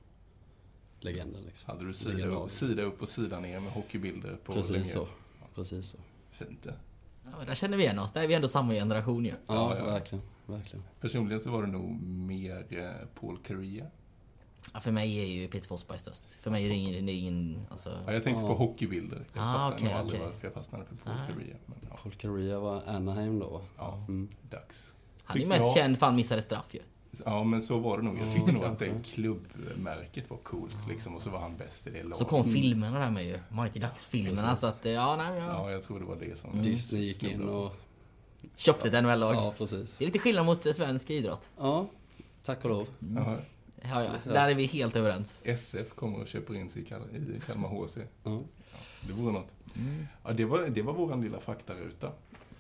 legenden. 1.00 1.44
Liksom. 1.44 1.66
Hade 1.74 1.86
du 1.88 1.94
sida, 1.94 2.26
upp- 2.26 2.52
sida 2.52 2.82
upp 2.84 3.02
och 3.02 3.10
sida 3.10 3.40
ner 3.40 3.60
med 3.60 3.72
hockeybilder 3.72 4.38
på 4.46 4.54
Precis 4.54 4.72
Lemieux? 4.72 4.92
så. 4.92 5.08
Precis 5.56 5.86
så. 5.90 5.98
Fint 6.32 6.64
det. 6.64 6.76
Ja, 7.24 7.38
men 7.38 7.48
där 7.48 7.56
känner 7.56 7.78
vi 7.78 7.84
igen 7.84 8.00
oss. 8.00 8.12
Där 8.12 8.24
är 8.24 8.28
vi 8.28 8.34
ändå 8.34 8.48
samma 8.48 8.74
generation 8.74 9.26
ju. 9.26 9.32
Ja, 9.32 9.36
Ja, 9.48 9.78
ja. 9.78 9.86
verkligen. 9.86 10.24
verkligen. 10.46 10.84
Personligen 11.00 11.40
så 11.42 11.52
var 11.52 11.62
det 11.64 11.72
nog 11.72 12.02
mer 12.02 12.66
eh, 12.70 13.08
Paul 13.20 13.38
Kariya. 13.38 13.86
Ja, 14.74 14.80
för 14.80 14.92
mig 14.92 15.20
är 15.20 15.26
ju 15.26 15.48
Peter 15.48 15.68
Forsberg 15.68 16.00
störst. 16.00 16.24
För 16.42 16.52
mig 16.52 16.66
är 16.66 16.70
det 16.70 16.76
ingen... 16.76 17.06
Det 17.06 17.12
är 17.12 17.16
ingen 17.16 17.66
alltså, 17.72 17.98
Ja, 18.06 18.14
jag 18.14 18.24
tänkte 18.24 18.44
Ja. 18.44 18.48
på 18.48 18.56
hockeybilder. 18.56 19.26
Jag 19.34 19.44
Ah, 19.44 19.70
fattar 19.72 19.84
nog 19.86 19.94
aldrig 19.94 20.20
okej. 20.22 20.32
varför 20.32 20.48
jag 20.48 20.54
fastnade 20.54 20.86
för 20.86 20.96
Paul 20.96 21.14
Ah. 21.14 21.28
Men 21.66 21.78
ja, 21.90 21.98
Paul 22.04 22.14
Kariya 22.14 22.60
var 22.60 22.82
Anaheim 22.88 23.40
då 23.40 23.62
ja 23.78 24.06
Mm. 24.08 24.30
dags. 24.50 24.94
han 25.24 25.42
är 25.42 25.46
mest 25.46 25.62
jag- 25.64 25.74
känd 25.74 26.00
för 26.00 26.06
han 26.06 26.16
missade 26.16 26.42
straff 26.42 26.74
ju. 26.74 26.80
Ja, 27.26 27.44
men 27.44 27.62
så 27.62 27.78
var 27.80 27.98
det 27.98 28.04
nog. 28.04 28.18
Jag 28.18 28.28
Ja, 28.28 28.34
tyckte 28.34 28.52
nog 28.52 28.64
att 28.64 28.80
det 28.80 28.92
klubbmärket 29.06 30.30
var 30.30 30.38
coolt 30.38 30.76
liksom. 30.90 31.16
Och 31.16 31.22
så 31.22 31.30
var 31.30 31.40
han 31.40 31.58
bäst 31.58 31.88
i 31.88 31.90
det 31.90 32.04
laget. 32.04 32.18
Så 32.18 32.26
kom 32.26 32.44
filmerna 32.44 33.00
där 33.00 33.12
med 33.12 33.26
ju. 33.26 33.40
Mighty 33.50 33.80
Ducks-filmerna. 33.80 34.56
Så 34.56 34.68
att, 34.68 34.86
ja, 34.86 35.16
nej, 35.16 35.38
ja. 35.40 35.46
Ja, 35.46 35.72
jag 35.72 35.84
tror 35.84 36.00
det 36.00 36.06
var 36.06 36.16
det 36.16 36.40
som... 36.40 36.64
Disney 36.64 37.04
gick 37.04 37.24
in 37.24 37.42
och... 37.50 37.72
Köpte 38.56 38.88
ett 38.88 39.04
NHL-lag. 39.04 39.36
Ja, 39.36 39.54
precis. 39.58 39.98
Det 39.98 40.04
är 40.04 40.06
lite 40.06 40.20
skillnad 40.20 40.46
mot 40.46 40.76
svensk 40.76 41.10
idrott. 41.10 41.50
Ja, 41.58 41.88
tack 42.46 42.64
och 42.64 42.70
lov. 42.70 42.88
Ja, 43.16 43.38
Ja, 43.84 44.04
ja. 44.26 44.32
Där 44.34 44.50
är 44.50 44.56
vi 44.56 44.66
helt 44.66 44.96
överens. 44.96 45.42
SF 45.46 45.90
kommer 45.96 46.20
och 46.22 46.28
köper 46.28 46.56
in 46.56 46.70
sig 46.70 46.82
i 46.82 46.86
Kal- 46.86 47.36
i 47.38 47.40
Kalmar 47.46 47.70
HC. 47.70 47.98
Ja. 48.24 48.42
Det 49.08 49.14
vore 49.14 49.34
något. 49.34 49.54
Ja, 50.24 50.32
det 50.34 50.46
var, 50.46 50.62
det 50.68 50.82
var 50.82 50.94
våran 50.94 51.22
lilla 51.22 51.40
faktaruta. 51.40 52.12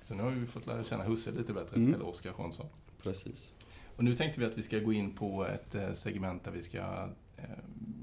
Så 0.03 0.15
nu 0.15 0.23
har 0.23 0.29
vi 0.31 0.45
fått 0.45 0.67
lära 0.67 0.83
känna 0.83 1.03
Husse 1.03 1.31
lite 1.31 1.53
bättre, 1.53 1.75
Mm. 1.75 1.93
eller 1.93 2.05
Oskar 2.07 2.33
Hansson. 2.37 2.65
Precis. 3.03 3.53
Och 3.97 4.03
nu 4.03 4.15
tänkte 4.15 4.39
vi 4.39 4.45
att 4.45 4.57
vi 4.57 4.61
ska 4.63 4.79
gå 4.79 4.93
in 4.93 5.11
på 5.15 5.45
ett 5.45 5.75
eh, 5.75 5.93
segment 5.93 6.43
där 6.43 6.51
vi 6.51 6.61
ska 6.61 6.77
eh, 7.37 7.43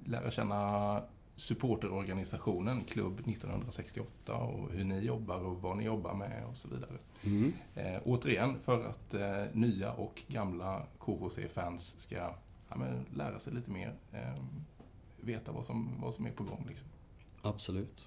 lära 0.06 0.30
känna 0.30 1.02
supporterorganisationen 1.36 2.84
Klubb 2.84 3.20
1968 3.20 4.34
och 4.34 4.70
hur 4.72 4.84
ni 4.84 4.98
jobbar 5.00 5.38
och 5.44 5.62
vad 5.62 5.76
ni 5.76 5.84
jobbar 5.84 6.14
med 6.14 6.44
och 6.50 6.56
så 6.56 6.68
vidare. 6.68 6.92
Mm. 7.24 7.52
Eh, 7.74 8.00
återigen 8.04 8.56
för 8.64 8.84
att 8.84 9.14
eh, 9.14 9.44
nya 9.52 9.92
och 9.92 10.22
gamla 10.28 10.82
KHC-fans 10.98 11.94
ska 11.98 12.34
ja, 12.70 12.76
men, 12.76 13.06
lära 13.14 13.40
sig 13.40 13.52
lite 13.54 13.70
mer. 13.70 13.94
Eh, 14.12 14.42
veta 15.20 15.52
vad 15.52 15.64
som, 15.64 16.00
vad 16.00 16.14
som 16.14 16.26
är 16.26 16.30
på 16.30 16.44
gång. 16.44 16.64
Liksom. 16.68 16.88
Absolut. 17.42 18.06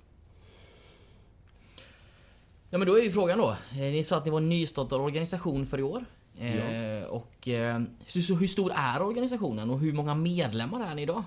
Ja 2.69 2.77
men 2.77 2.87
då 2.87 2.97
är 2.97 3.03
ju 3.03 3.11
frågan 3.11 3.37
då. 3.37 3.49
Eh, 3.51 3.77
Ni 3.77 4.03
sa 4.03 4.17
att 4.17 4.25
ni 4.25 4.31
var 4.31 4.37
en 4.37 4.49
nystartad 4.49 5.01
organisation 5.01 5.65
för 5.65 5.79
i 5.79 5.83
år. 5.83 6.05
Eh, 6.37 7.03
Och 7.03 7.47
eh, 7.47 7.81
hur, 8.13 8.21
så 8.21 8.35
hur 8.35 8.47
stor 8.47 8.71
är 8.75 9.01
organisationen 9.01 9.69
och 9.69 9.79
hur 9.79 9.93
många 9.93 10.15
medlemmar 10.15 10.91
är 10.91 10.95
ni 10.95 11.01
idag? 11.01 11.23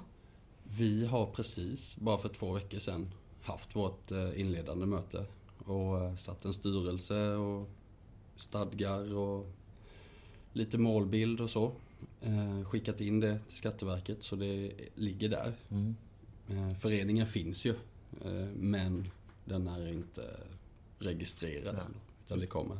Vi 0.78 1.06
har 1.06 1.26
precis, 1.26 1.96
bara 1.96 2.18
för 2.18 2.28
två 2.28 2.52
veckor 2.52 2.78
sedan, 2.78 3.10
haft 3.42 3.76
vårt 3.76 4.10
eh, 4.10 4.40
inledande 4.40 4.86
möte 4.86 5.26
och 5.64 6.18
satt 6.18 6.44
en 6.44 6.52
styrelse 6.52 7.30
och 7.34 7.68
stadgar 8.36 9.14
och 9.14 9.46
lite 10.52 10.78
målbild 10.78 11.40
och 11.40 11.50
så. 11.50 11.72
Eh, 12.26 12.64
Skickat 12.64 13.00
in 13.00 13.20
det 13.20 13.38
till 13.46 13.56
Skatteverket 13.56 14.22
så 14.22 14.36
det 14.36 14.72
ligger 14.94 15.28
där. 15.28 15.54
Eh, 16.48 16.74
Föreningen 16.74 17.26
finns 17.26 17.66
ju 17.66 17.74
eh, 18.24 18.48
men 18.54 19.08
den 19.44 19.66
är 19.66 19.92
inte 19.92 20.40
registrerad 20.98 21.74
än. 21.74 21.96
Utan 22.26 22.38
det 22.38 22.46
kommer. 22.46 22.78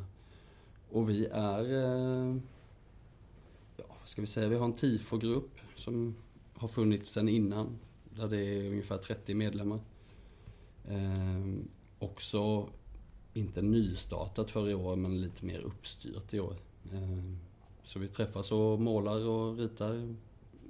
Och 0.89 1.09
vi 1.09 1.25
är, 1.25 1.63
ja 3.77 3.85
vad 3.99 4.07
ska 4.07 4.21
vi 4.21 4.27
säga, 4.27 4.49
vi 4.49 4.55
har 4.55 4.65
en 4.65 4.73
TIFO-grupp 4.73 5.59
som 5.75 6.15
har 6.53 6.67
funnits 6.67 7.09
sedan 7.09 7.29
innan. 7.29 7.79
Där 8.15 8.27
det 8.27 8.37
är 8.37 8.69
ungefär 8.69 8.97
30 8.97 9.33
medlemmar. 9.33 9.79
Eh, 10.87 11.45
också, 11.99 12.69
inte 13.33 13.61
nystartat 13.61 14.51
för 14.51 14.69
i 14.69 14.73
år, 14.73 14.95
men 14.95 15.21
lite 15.21 15.45
mer 15.45 15.59
uppstyrt 15.59 16.33
i 16.33 16.39
år. 16.39 16.55
Så 17.87 17.99
vi 17.99 18.07
träffas 18.07 18.51
och 18.51 18.79
målar 18.79 19.27
och 19.27 19.57
ritar. 19.57 20.15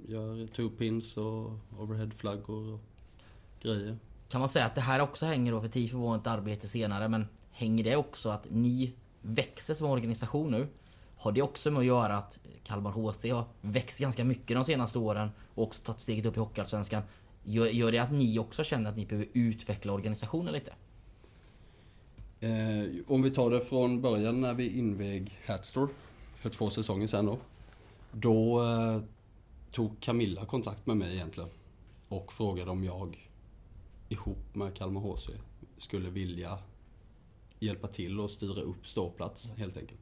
Gör 0.06 0.46
two-pins 0.46 1.18
och 1.18 1.58
overhead-flaggor 1.82 2.74
och 2.74 2.80
grejer. 3.62 3.98
Kan 4.28 4.40
man 4.40 4.48
säga 4.48 4.66
att 4.66 4.74
det 4.74 4.80
här 4.80 5.00
också 5.00 5.26
hänger 5.26 5.52
då, 5.52 5.60
för 5.60 5.68
TIFO 5.68 5.98
var 5.98 6.16
ett 6.16 6.26
arbete 6.26 6.68
senare, 6.68 7.08
men 7.08 7.26
hänger 7.50 7.84
det 7.84 7.96
också 7.96 8.30
att 8.30 8.46
ni 8.50 8.92
växer 9.22 9.74
som 9.74 9.90
organisation 9.90 10.50
nu? 10.50 10.68
Har 11.16 11.32
det 11.32 11.42
också 11.42 11.70
med 11.70 11.80
att 11.80 11.86
göra 11.86 12.16
att 12.16 12.38
Kalmar 12.64 12.90
HC 12.90 13.24
har 13.24 13.44
växt 13.60 14.00
ganska 14.00 14.24
mycket 14.24 14.56
de 14.56 14.64
senaste 14.64 14.98
åren 14.98 15.30
och 15.54 15.62
också 15.62 15.82
tagit 15.82 16.00
steget 16.00 16.26
upp 16.26 16.36
i 16.36 16.40
Hockeyallsvenskan? 16.40 17.02
Gör, 17.44 17.66
gör 17.66 17.92
det 17.92 17.98
att 17.98 18.12
ni 18.12 18.38
också 18.38 18.64
känner 18.64 18.90
att 18.90 18.96
ni 18.96 19.06
behöver 19.06 19.28
utveckla 19.32 19.92
organisationen 19.92 20.52
lite? 20.52 20.72
Eh, 22.40 23.04
om 23.06 23.22
vi 23.22 23.30
tar 23.30 23.50
det 23.50 23.60
från 23.60 24.00
början 24.00 24.40
när 24.40 24.54
vi 24.54 24.78
invig 24.78 25.38
Hatstore 25.46 25.88
för 26.38 26.50
två 26.50 26.70
säsonger 26.70 27.06
sedan 27.06 27.26
då. 27.26 27.38
Då 28.12 28.64
eh, 28.64 29.02
tog 29.70 30.00
Camilla 30.00 30.46
kontakt 30.46 30.86
med 30.86 30.96
mig 30.96 31.14
egentligen 31.14 31.50
och 32.08 32.32
frågade 32.32 32.70
om 32.70 32.84
jag 32.84 33.28
ihop 34.08 34.54
med 34.54 34.74
Kalmar 34.74 35.00
HC 35.00 35.30
skulle 35.76 36.10
vilja 36.10 36.58
hjälpa 37.58 37.88
till 37.88 38.20
och 38.20 38.30
styra 38.30 38.60
upp 38.60 38.86
ståplats 38.86 39.50
helt 39.50 39.76
enkelt. 39.76 40.00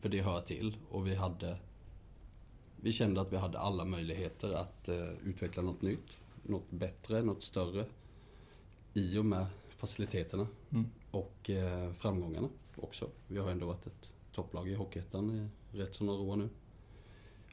För 0.00 0.08
det 0.08 0.22
hör 0.22 0.40
till 0.40 0.76
och 0.90 1.06
vi 1.06 1.14
hade 1.14 1.58
vi 2.76 2.92
kände 2.92 3.20
att 3.20 3.32
vi 3.32 3.36
hade 3.36 3.58
alla 3.58 3.84
möjligheter 3.84 4.52
att 4.52 4.88
eh, 4.88 5.10
utveckla 5.24 5.62
något 5.62 5.82
nytt, 5.82 6.06
något 6.42 6.70
bättre, 6.70 7.22
något 7.22 7.42
större 7.42 7.84
i 8.94 9.18
och 9.18 9.24
med 9.24 9.46
faciliteterna 9.68 10.46
och 11.10 11.50
eh, 11.50 11.92
framgångarna 11.92 12.48
också. 12.76 13.10
Vi 13.26 13.38
har 13.38 13.50
ändå 13.50 13.66
varit 13.66 13.86
ett 13.86 14.10
topplag 14.32 14.68
i 14.68 14.74
Hockeyettan 14.74 15.30
i 15.30 15.48
rätt 15.72 15.94
så 15.94 16.04
några 16.04 16.22
år 16.22 16.36
nu. 16.36 16.48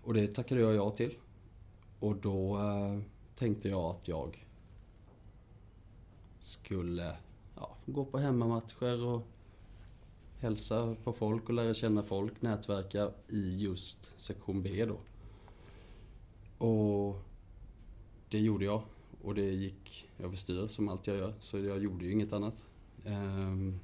Och 0.03 0.13
det 0.13 0.27
tackade 0.27 0.61
jag 0.61 0.75
ja 0.75 0.91
till. 0.91 1.15
Och 1.99 2.15
då 2.15 2.57
eh, 2.57 2.99
tänkte 3.35 3.69
jag 3.69 3.81
att 3.81 4.07
jag 4.07 4.47
skulle 6.39 7.17
ja, 7.55 7.77
gå 7.85 8.05
på 8.05 8.17
hemmamatcher 8.17 9.05
och 9.05 9.27
hälsa 10.39 10.95
på 11.03 11.13
folk 11.13 11.49
och 11.49 11.53
lära 11.53 11.73
känna 11.73 12.03
folk, 12.03 12.41
nätverka 12.41 13.11
i 13.27 13.57
just 13.57 14.21
sektion 14.21 14.63
B 14.63 14.85
då. 14.85 14.97
Och 16.65 17.21
det 18.29 18.39
gjorde 18.39 18.65
jag. 18.65 18.81
Och 19.21 19.35
det 19.35 19.51
gick 19.51 20.09
överstyr 20.19 20.67
som 20.67 20.89
allt 20.89 21.07
jag 21.07 21.17
gör. 21.17 21.33
Så 21.39 21.59
jag 21.59 21.79
gjorde 21.79 22.05
ju 22.05 22.11
inget 22.11 22.33
annat. 22.33 22.65
Ehm, 23.05 23.79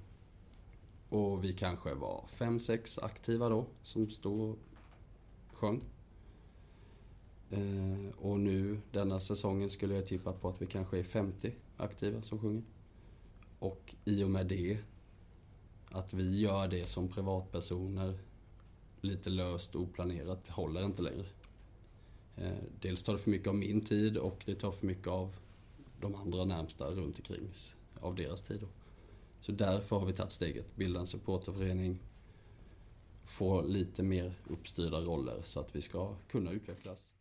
och 1.14 1.44
vi 1.44 1.54
kanske 1.54 1.94
var 1.94 2.26
fem, 2.28 2.60
sex 2.60 3.00
aktiva 3.00 3.50
då 3.50 3.66
som 3.84 4.10
stod 4.10 4.50
och 4.50 4.58
sjöng. 5.54 5.82
Eh, 7.50 8.16
och 8.18 8.40
nu 8.40 8.82
denna 8.92 9.20
säsongen 9.20 9.70
skulle 9.70 9.96
jag 9.96 10.08
tippa 10.08 10.34
på 10.34 10.50
att 10.50 10.62
vi 10.62 10.66
kanske 10.66 11.00
är 11.00 11.04
50 11.04 11.54
aktiva 11.78 12.22
som 12.22 12.40
sjunger. 12.40 12.64
Och 13.60 13.96
i 14.06 14.24
och 14.24 14.30
med 14.30 14.48
det, 14.48 14.78
att 15.90 16.14
vi 16.14 16.40
gör 16.40 16.68
det 16.68 16.86
som 16.86 17.08
privatpersoner 17.08 18.20
lite 19.02 19.30
löst 19.30 19.76
och 19.76 19.82
oplanerat 19.82 20.50
håller 20.50 20.86
inte 20.86 21.02
längre. 21.02 21.26
Eh, 22.36 22.64
Dels 22.82 23.04
tar 23.04 23.14
det 23.14 23.20
för 23.20 23.32
mycket 23.32 23.48
av 23.48 23.56
min 23.56 23.82
tid 23.82 24.18
och 24.18 24.44
det 24.46 24.56
tar 24.56 24.72
för 24.72 24.86
mycket 24.86 25.08
av 25.08 25.36
de 26.02 26.16
andra 26.16 26.46
närmsta 26.46 26.92
runt 26.92 27.18
omkring 27.18 27.50
av 28.00 28.16
deras 28.16 28.42
tid. 28.42 28.62
Då. 28.62 28.68
Så 29.44 29.52
därför 29.52 30.00
har 30.00 30.06
vi 30.06 30.14
tagit 30.14 30.32
steget, 30.32 30.76
bilda 30.76 31.00
en 31.00 31.08
supporterförening, 31.08 32.00
få 33.26 33.62
lite 33.62 34.04
mer 34.04 34.34
uppstyrda 34.50 35.02
roller 35.02 35.42
så 35.44 35.60
att 35.60 35.76
vi 35.76 35.82
ska 35.82 36.16
kunna 36.32 36.52
utvecklas. 36.52 37.12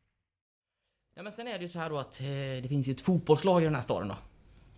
Ja, 1.15 1.23
men 1.23 1.33
sen 1.33 1.49
är 1.49 1.59
det 1.59 1.63
ju 1.63 1.69
så 1.69 1.79
här 1.79 1.91
då 1.91 1.99
att 1.99 2.21
eh, 2.21 2.27
det 2.63 2.69
finns 2.69 2.89
ju 2.89 2.93
ett 2.93 3.01
fotbollslag 3.01 3.63
i 3.63 3.65
den 3.65 3.75
här 3.75 3.83
staden 3.83 4.09
då. 4.09 4.17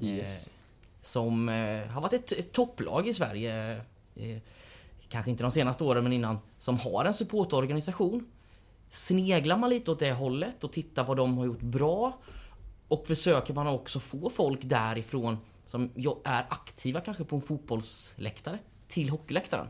Yes. 0.07 0.47
Eh, 0.47 0.53
som 1.01 1.49
eh, 1.49 1.87
har 1.87 2.01
varit 2.01 2.13
ett, 2.13 2.33
ett 2.33 2.53
topplag 2.53 3.09
i 3.09 3.15
Sverige. 3.15 3.81
Kanske 5.09 5.31
inte 5.31 5.43
de 5.43 5.51
senaste 5.53 5.85
åren 5.85 6.05
men 6.05 6.13
innan. 6.13 6.39
Som 6.59 6.79
har 6.79 7.05
en 7.05 7.15
supportorganisation. 7.15 8.31
Sneglar 8.89 9.57
man 9.57 9.71
lite 9.71 9.91
åt 9.91 9.99
det 9.99 10.13
hållet 10.13 10.65
och 10.65 10.73
tittar 10.73 11.05
vad 11.05 11.17
de 11.17 11.39
har 11.39 11.47
gjort 11.47 11.63
bra. 11.63 12.19
Och 12.95 13.07
försöker 13.07 13.55
man 13.55 13.67
också 13.67 14.01
få 14.01 14.31
folk 14.31 14.61
därifrån 14.63 15.37
som 15.65 15.91
är 16.25 16.47
aktiva 16.49 17.01
kanske 17.01 17.25
på 17.25 17.37
en 17.37 17.43
fotbollsläktare 17.43 18.59
till 18.87 19.09
hockeyläktaren. 19.09 19.69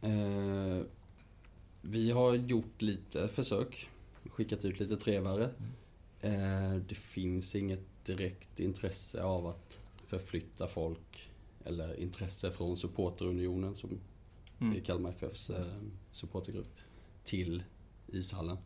Eh, 0.00 0.84
vi 1.80 2.10
har 2.10 2.34
gjort 2.34 2.82
lite 2.82 3.28
försök, 3.28 3.90
skickat 4.24 4.64
ut 4.64 4.80
lite 4.80 4.96
trevare. 4.96 5.50
Eh, 6.20 6.74
det 6.88 6.94
finns 6.94 7.54
inget 7.54 8.04
direkt 8.04 8.60
intresse 8.60 9.22
av 9.22 9.46
att 9.46 9.80
förflytta 10.06 10.66
folk 10.66 11.30
eller 11.64 12.00
intresse 12.00 12.50
från 12.50 12.76
supporterunionen 12.76 13.74
som 13.74 14.00
i 14.76 14.80
Kalmar 14.80 15.10
FFs 15.10 15.50
eh, 15.50 15.66
supportergrupp 16.10 16.78
till 17.24 17.62
ishallen. 18.06 18.58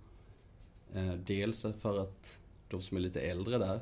Eh, 0.92 1.12
dels 1.12 1.66
för 1.80 2.02
att 2.02 2.40
de 2.68 2.82
som 2.82 2.96
är 2.96 3.00
lite 3.00 3.20
äldre 3.20 3.58
där, 3.58 3.80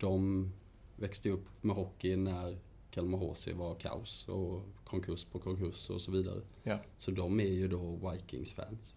de 0.00 0.52
växte 0.96 1.30
upp 1.30 1.46
med 1.60 1.76
hockey 1.76 2.16
när 2.16 2.58
Kalmar 2.90 3.18
HC 3.18 3.48
var 3.54 3.74
kaos 3.74 4.28
och 4.28 4.62
konkurs 4.84 5.24
på 5.24 5.38
konkurs 5.38 5.90
och 5.90 6.00
så 6.00 6.12
vidare. 6.12 6.40
Ja. 6.62 6.78
Så 6.98 7.10
de 7.10 7.40
är 7.40 7.44
ju 7.44 7.68
då 7.68 8.10
Vikings-fans. 8.10 8.94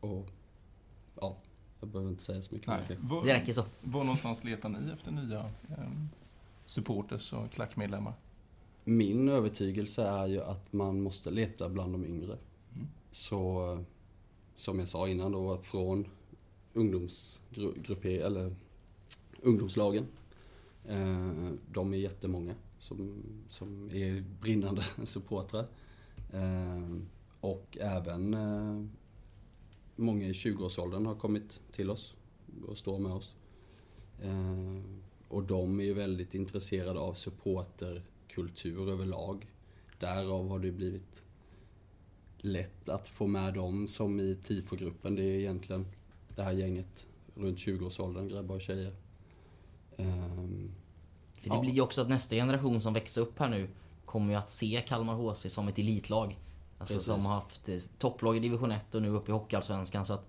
Och 0.00 0.28
ja, 1.20 1.36
jag 1.80 1.88
behöver 1.88 2.10
inte 2.10 2.22
säga 2.22 2.42
så 2.42 2.54
mycket 2.54 2.68
Nej. 2.68 2.80
mer. 2.88 2.98
Var, 3.00 3.24
Det 3.24 3.34
räcker 3.34 3.52
så. 3.52 3.64
var 3.82 4.00
någonstans 4.04 4.44
letar 4.44 4.68
ni 4.68 4.92
efter 4.92 5.10
nya 5.10 5.40
eh, 5.68 5.90
supporters 6.66 7.32
och 7.32 7.50
klackmedlemmar? 7.50 8.14
Min 8.84 9.28
övertygelse 9.28 10.04
är 10.04 10.26
ju 10.26 10.42
att 10.42 10.72
man 10.72 11.00
måste 11.02 11.30
leta 11.30 11.68
bland 11.68 11.94
de 11.94 12.04
yngre. 12.04 12.38
Mm. 12.74 12.86
Så 13.12 13.84
som 14.54 14.78
jag 14.78 14.88
sa 14.88 15.08
innan 15.08 15.32
då, 15.32 15.58
från 15.58 16.08
ungdomsgrupp, 16.76 18.04
eller 18.04 18.54
ungdomslagen. 19.42 20.06
Eh, 20.84 21.52
de 21.72 21.94
är 21.94 21.98
jättemånga 21.98 22.54
som, 22.78 23.22
som 23.48 23.90
är 23.90 24.24
brinnande 24.40 24.84
supportrar. 25.04 25.66
Eh, 26.32 26.96
och 27.40 27.78
även 27.80 28.34
eh, 28.34 28.84
många 29.96 30.26
i 30.26 30.32
20-årsåldern 30.32 31.06
har 31.06 31.14
kommit 31.14 31.60
till 31.72 31.90
oss 31.90 32.14
och 32.66 32.78
står 32.78 32.98
med 32.98 33.12
oss. 33.12 33.34
Och 35.28 35.42
de 35.42 35.80
är 35.80 35.84
ju 35.84 35.94
väldigt 35.94 36.34
intresserade 36.34 37.00
av 37.00 37.14
supporterkultur 37.14 38.90
överlag. 38.90 39.46
Därav 40.00 40.48
har 40.48 40.58
det 40.58 40.72
blivit 40.72 41.22
lätt 42.38 42.88
att 42.88 43.08
få 43.08 43.26
med 43.26 43.54
dem 43.54 43.88
som 43.88 44.20
i 44.20 44.36
TIFO-gruppen. 44.42 45.14
Det 45.14 45.22
är 45.22 45.38
egentligen 45.38 45.86
det 46.36 46.42
här 46.42 46.52
gänget 46.52 47.06
runt 47.34 47.58
20-årsåldern, 47.58 48.28
grabbar 48.28 48.54
och 48.54 48.60
tjejer. 48.60 48.92
Ehm, 49.96 50.74
För 51.40 51.50
det 51.50 51.56
Ja. 51.56 51.60
blir 51.60 51.72
ju 51.72 51.80
också 51.80 52.00
att 52.02 52.08
nästa 52.08 52.34
generation 52.36 52.80
som 52.80 52.92
växer 52.92 53.20
upp 53.20 53.38
här 53.38 53.48
nu 53.48 53.68
kommer 54.04 54.32
ju 54.32 54.38
att 54.38 54.48
se 54.48 54.82
Kalmar 54.86 55.14
HC 55.14 55.50
som 55.50 55.68
ett 55.68 55.78
elitlag. 55.78 56.38
Alltså 56.78 56.94
Precis. 56.94 57.06
som 57.06 57.26
har 57.26 57.34
haft 57.34 57.68
eh, 57.68 57.76
topplag 57.98 58.36
i 58.36 58.40
division 58.40 58.70
1 58.72 58.94
och 58.94 59.02
nu 59.02 59.08
uppe 59.08 59.30
i 59.30 59.34
Hockeyallsvenskan. 59.34 60.04
Så 60.04 60.14
att 60.14 60.26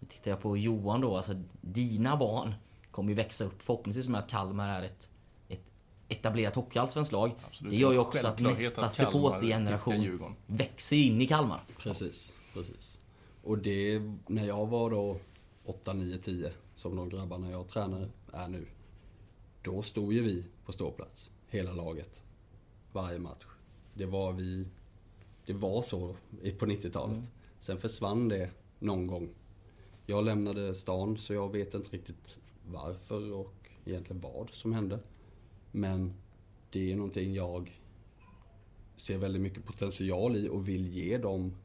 nu 0.00 0.06
tittar 0.08 0.30
jag 0.30 0.40
på 0.40 0.56
Johan 0.56 1.00
då, 1.00 1.16
alltså 1.16 1.42
dina 1.60 2.16
barn 2.16 2.54
kommer 2.90 3.08
ju 3.08 3.14
växa 3.14 3.44
upp 3.44 3.62
förhoppningsvis 3.62 4.08
med 4.08 4.20
att 4.20 4.30
Kalmar 4.30 4.68
är 4.68 4.82
ett, 4.82 5.08
ett 5.48 5.70
etablerat 6.08 6.54
hockeyallsvenskt 6.54 7.12
lag. 7.12 7.30
Absolut. 7.46 7.70
Det 7.72 7.76
gör 7.76 7.92
ju 7.92 7.98
också 7.98 8.26
att 8.26 8.40
nästa 8.40 8.84
att 8.86 8.92
supportergeneration 8.92 10.34
växer 10.46 10.96
in 10.96 11.20
i 11.20 11.26
Kalmar. 11.26 11.64
Precis, 11.78 12.32
precis. 12.54 12.98
Och 13.44 13.58
det, 13.58 14.00
när 14.26 14.46
jag 14.46 14.66
var 14.66 14.90
då 14.90 15.16
8, 15.64 15.92
9, 15.92 16.18
10, 16.18 16.52
som 16.74 16.96
de 16.96 17.08
grabbarna 17.08 17.50
jag 17.50 17.68
tränar 17.68 18.08
är 18.32 18.48
nu. 18.48 18.66
Då 19.62 19.82
stod 19.82 20.12
ju 20.12 20.22
vi 20.22 20.44
på 20.64 20.72
ståplats, 20.72 21.30
hela 21.46 21.72
laget. 21.72 22.22
Varje 22.92 23.18
match. 23.18 23.46
Det 23.94 24.06
var 24.06 24.32
vi, 24.32 24.66
det 25.46 25.52
var 25.52 25.82
så 25.82 26.16
på 26.58 26.66
90-talet. 26.66 27.18
Sen 27.58 27.78
försvann 27.78 28.28
det 28.28 28.50
någon 28.78 29.06
gång. 29.06 29.28
Jag 30.06 30.24
lämnade 30.24 30.74
stan 30.74 31.18
så 31.18 31.34
jag 31.34 31.52
vet 31.52 31.74
inte 31.74 31.90
riktigt 31.90 32.38
varför 32.66 33.32
och 33.32 33.54
egentligen 33.84 34.20
vad 34.20 34.50
som 34.50 34.72
hände. 34.72 34.98
Men 35.70 36.14
det 36.70 36.92
är 36.92 36.96
någonting 36.96 37.34
jag 37.34 37.80
ser 38.96 39.18
väldigt 39.18 39.42
mycket 39.42 39.64
potential 39.64 40.36
i 40.36 40.48
och 40.48 40.68
vill 40.68 40.88
ge 40.88 41.18
de 41.18 41.56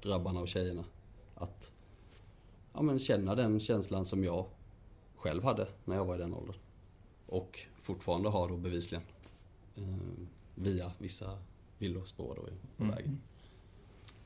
grabbarna 0.00 0.40
och 0.40 0.48
tjejerna. 0.48 0.84
Att 1.34 1.72
ja, 2.76 2.82
men 2.82 2.98
känna 2.98 3.34
den 3.34 3.60
känslan 3.60 4.04
som 4.04 4.24
jag 4.24 4.46
själv 5.16 5.44
hade 5.44 5.68
när 5.84 5.96
jag 5.96 6.04
var 6.04 6.14
i 6.14 6.18
den 6.18 6.34
åldern. 6.34 6.56
Och 7.26 7.60
fortfarande 7.76 8.28
har 8.28 8.48
då 8.48 8.56
bevisligen. 8.56 9.04
Eh, 9.76 9.84
via 10.54 10.92
vissa 10.98 11.38
villospår 11.78 12.34
då 12.36 12.42
på 12.76 12.82
Mm. 12.84 12.94
vägen. 12.96 13.20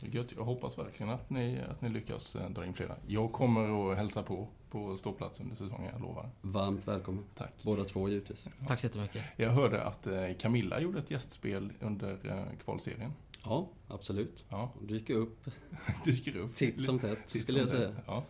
Det 0.00 0.06
är 0.06 0.10
gött. 0.14 0.32
Jag 0.36 0.44
hoppas 0.44 0.78
verkligen 0.78 1.12
att 1.12 1.30
ni, 1.30 1.60
att 1.70 1.80
ni 1.82 1.88
lyckas 1.88 2.36
eh, 2.36 2.50
dra 2.50 2.66
in 2.66 2.74
flera. 2.74 2.96
Jag 3.06 3.32
kommer 3.32 3.90
att 3.92 3.96
hälsa 3.98 4.22
på 4.22 4.48
på 4.70 4.96
ståplats 4.96 5.40
under 5.40 5.56
säsongen, 5.56 5.90
jag 5.92 6.00
lovar. 6.02 6.30
Varmt 6.42 6.88
välkommen. 6.88 7.24
Tack. 7.36 7.52
Båda 7.62 7.84
två 7.84 8.08
givetvis. 8.08 8.48
Tack 8.66 8.80
så 8.80 8.86
jättemycket. 8.86 9.24
Jag 9.36 9.50
hörde 9.50 9.82
att 9.84 10.06
eh, 10.06 10.32
Camilla 10.38 10.80
gjorde 10.80 10.98
ett 10.98 11.10
gästspel 11.10 11.72
under 11.80 12.18
eh, 12.24 12.58
kvalserien. 12.64 13.12
Ja, 13.44 13.68
absolut. 13.88 14.44
Ja, 14.48 14.70
Och 14.80 14.86
dyker 14.86 15.14
upp 15.14 15.50
dyker 16.04 16.36
upp. 16.36 16.54
titt 16.54 16.82
som 16.84 16.98
tätt 16.98 17.18
skulle 17.28 17.58
jag 17.58 17.68
säga. 17.68 17.94
Ja. 18.06 18.24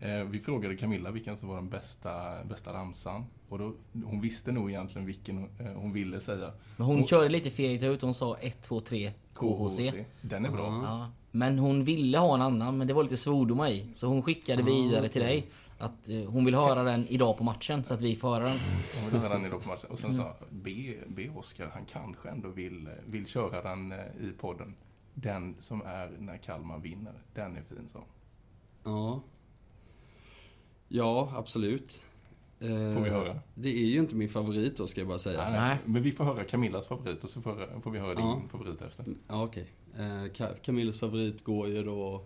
Eh, 0.00 0.24
Vi 0.24 0.40
frågade 0.40 0.76
Camilla 0.76 1.10
vilken 1.10 1.36
som 1.36 1.48
var 1.48 1.56
den 1.56 1.68
bästa, 1.68 2.44
bästa 2.44 2.72
ramsan. 2.72 3.24
Och 3.48 3.58
då, 3.58 3.74
hon 4.04 4.20
visste 4.20 4.52
nog 4.52 4.70
egentligen 4.70 5.06
vilken 5.06 5.38
eh, 5.38 5.72
hon 5.74 5.92
ville 5.92 6.20
säga. 6.20 6.52
Men 6.76 6.86
hon 6.86 7.02
Och- 7.02 7.08
körde 7.08 7.28
lite 7.28 7.50
fegt 7.50 7.82
ut. 7.82 8.02
Hon 8.02 8.14
sa 8.14 8.36
1, 8.36 8.62
2, 8.62 8.80
3 8.80 9.12
KHC. 9.34 10.04
Den 10.20 10.44
är 10.44 10.50
bra. 10.50 10.66
Ja. 10.66 10.82
Ja, 10.84 11.10
men 11.30 11.58
hon 11.58 11.84
ville 11.84 12.18
ha 12.18 12.34
en 12.34 12.42
annan, 12.42 12.78
men 12.78 12.86
det 12.86 12.94
var 12.94 13.02
lite 13.02 13.16
svordomar 13.16 13.68
i. 13.68 13.90
Så 13.94 14.06
hon 14.06 14.22
skickade 14.22 14.62
Ah, 14.62 14.66
vidare 14.66 15.08
till 15.08 15.22
dig. 15.22 15.46
Att 15.78 16.08
eh, 16.08 16.24
hon 16.30 16.44
vill 16.44 16.54
höra 16.54 16.82
den 16.82 17.06
idag 17.08 17.36
på 17.38 17.44
matchen, 17.44 17.84
så 17.84 17.94
att 17.94 18.00
vi 18.02 18.16
får 18.16 18.28
höra 18.28 18.44
den. 18.44 18.58
Hon 18.94 19.04
ville 19.10 19.18
höra 19.18 19.34
den 19.34 19.46
idag 19.46 19.62
på 19.62 19.68
matchen. 19.68 19.90
Och 19.90 19.98
sen 19.98 20.10
Mm. 20.10 20.22
sa 20.24 20.34
be, 20.50 20.94
be 21.08 21.28
Oskar, 21.36 21.70
han 21.74 21.84
kanske 21.84 22.28
ändå 22.28 22.48
vill, 22.48 22.88
vill 23.06 23.26
köra 23.26 23.62
den 23.62 23.92
eh, 23.92 23.98
i 24.20 24.32
podden. 24.40 24.74
Den 25.14 25.56
som 25.60 25.82
är 25.82 26.10
när 26.18 26.36
Kalmar 26.36 26.78
vinner. 26.78 27.12
Den 27.34 27.56
är 27.56 27.62
fin, 27.62 27.88
så. 27.92 28.02
Ja. 28.84 29.20
Ja, 30.88 31.32
absolut. 31.34 32.02
Eh, 32.60 32.68
Får 32.68 33.00
vi 33.00 33.10
höra? 33.10 33.38
Det 33.54 33.68
är 33.68 33.86
ju 33.86 33.98
inte 33.98 34.16
min 34.16 34.28
favorit 34.28 34.76
då 34.76 34.86
ska 34.86 35.00
jag 35.00 35.08
bara 35.08 35.18
säga. 35.18 35.50
Nej, 35.50 35.60
Nej. 35.60 35.76
Men 35.84 36.02
vi 36.02 36.12
får 36.12 36.24
höra 36.24 36.44
Camillas 36.44 36.86
favorit 36.88 37.24
och 37.24 37.30
så 37.30 37.40
får, 37.40 37.80
får 37.82 37.90
vi 37.90 37.98
höra 37.98 38.14
din 38.14 38.24
Ja. 38.24 38.42
favorit 38.50 38.82
efter. 38.82 39.04
Ja, 39.28 39.44
okej. 39.44 39.66
Eh, 39.96 40.02
Ka- 40.02 40.54
Camilles 40.62 40.98
favorit 40.98 41.44
går 41.44 41.68
ju 41.68 41.82
då... 41.82 42.24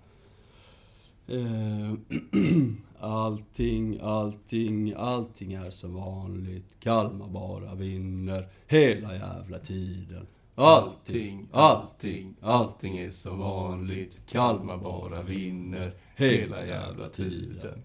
Eh, 1.26 1.92
allting, 3.00 3.98
allting, 4.02 4.94
allting 4.96 5.52
är 5.52 5.70
som 5.70 5.94
vanligt. 5.94 6.80
Kalmar 6.80 7.28
bara 7.28 7.74
vinner 7.74 8.48
hela 8.66 9.14
jävla 9.14 9.58
tiden. 9.58 10.26
Allting, 10.54 11.48
allting, 11.52 12.34
allting 12.40 12.98
är 12.98 13.10
som 13.10 13.38
vanligt. 13.38 14.18
Kalmar 14.26 14.76
bara 14.76 15.22
vinner 15.22 15.94
hela 16.16 16.66
jävla 16.66 17.08
tiden. 17.08 17.82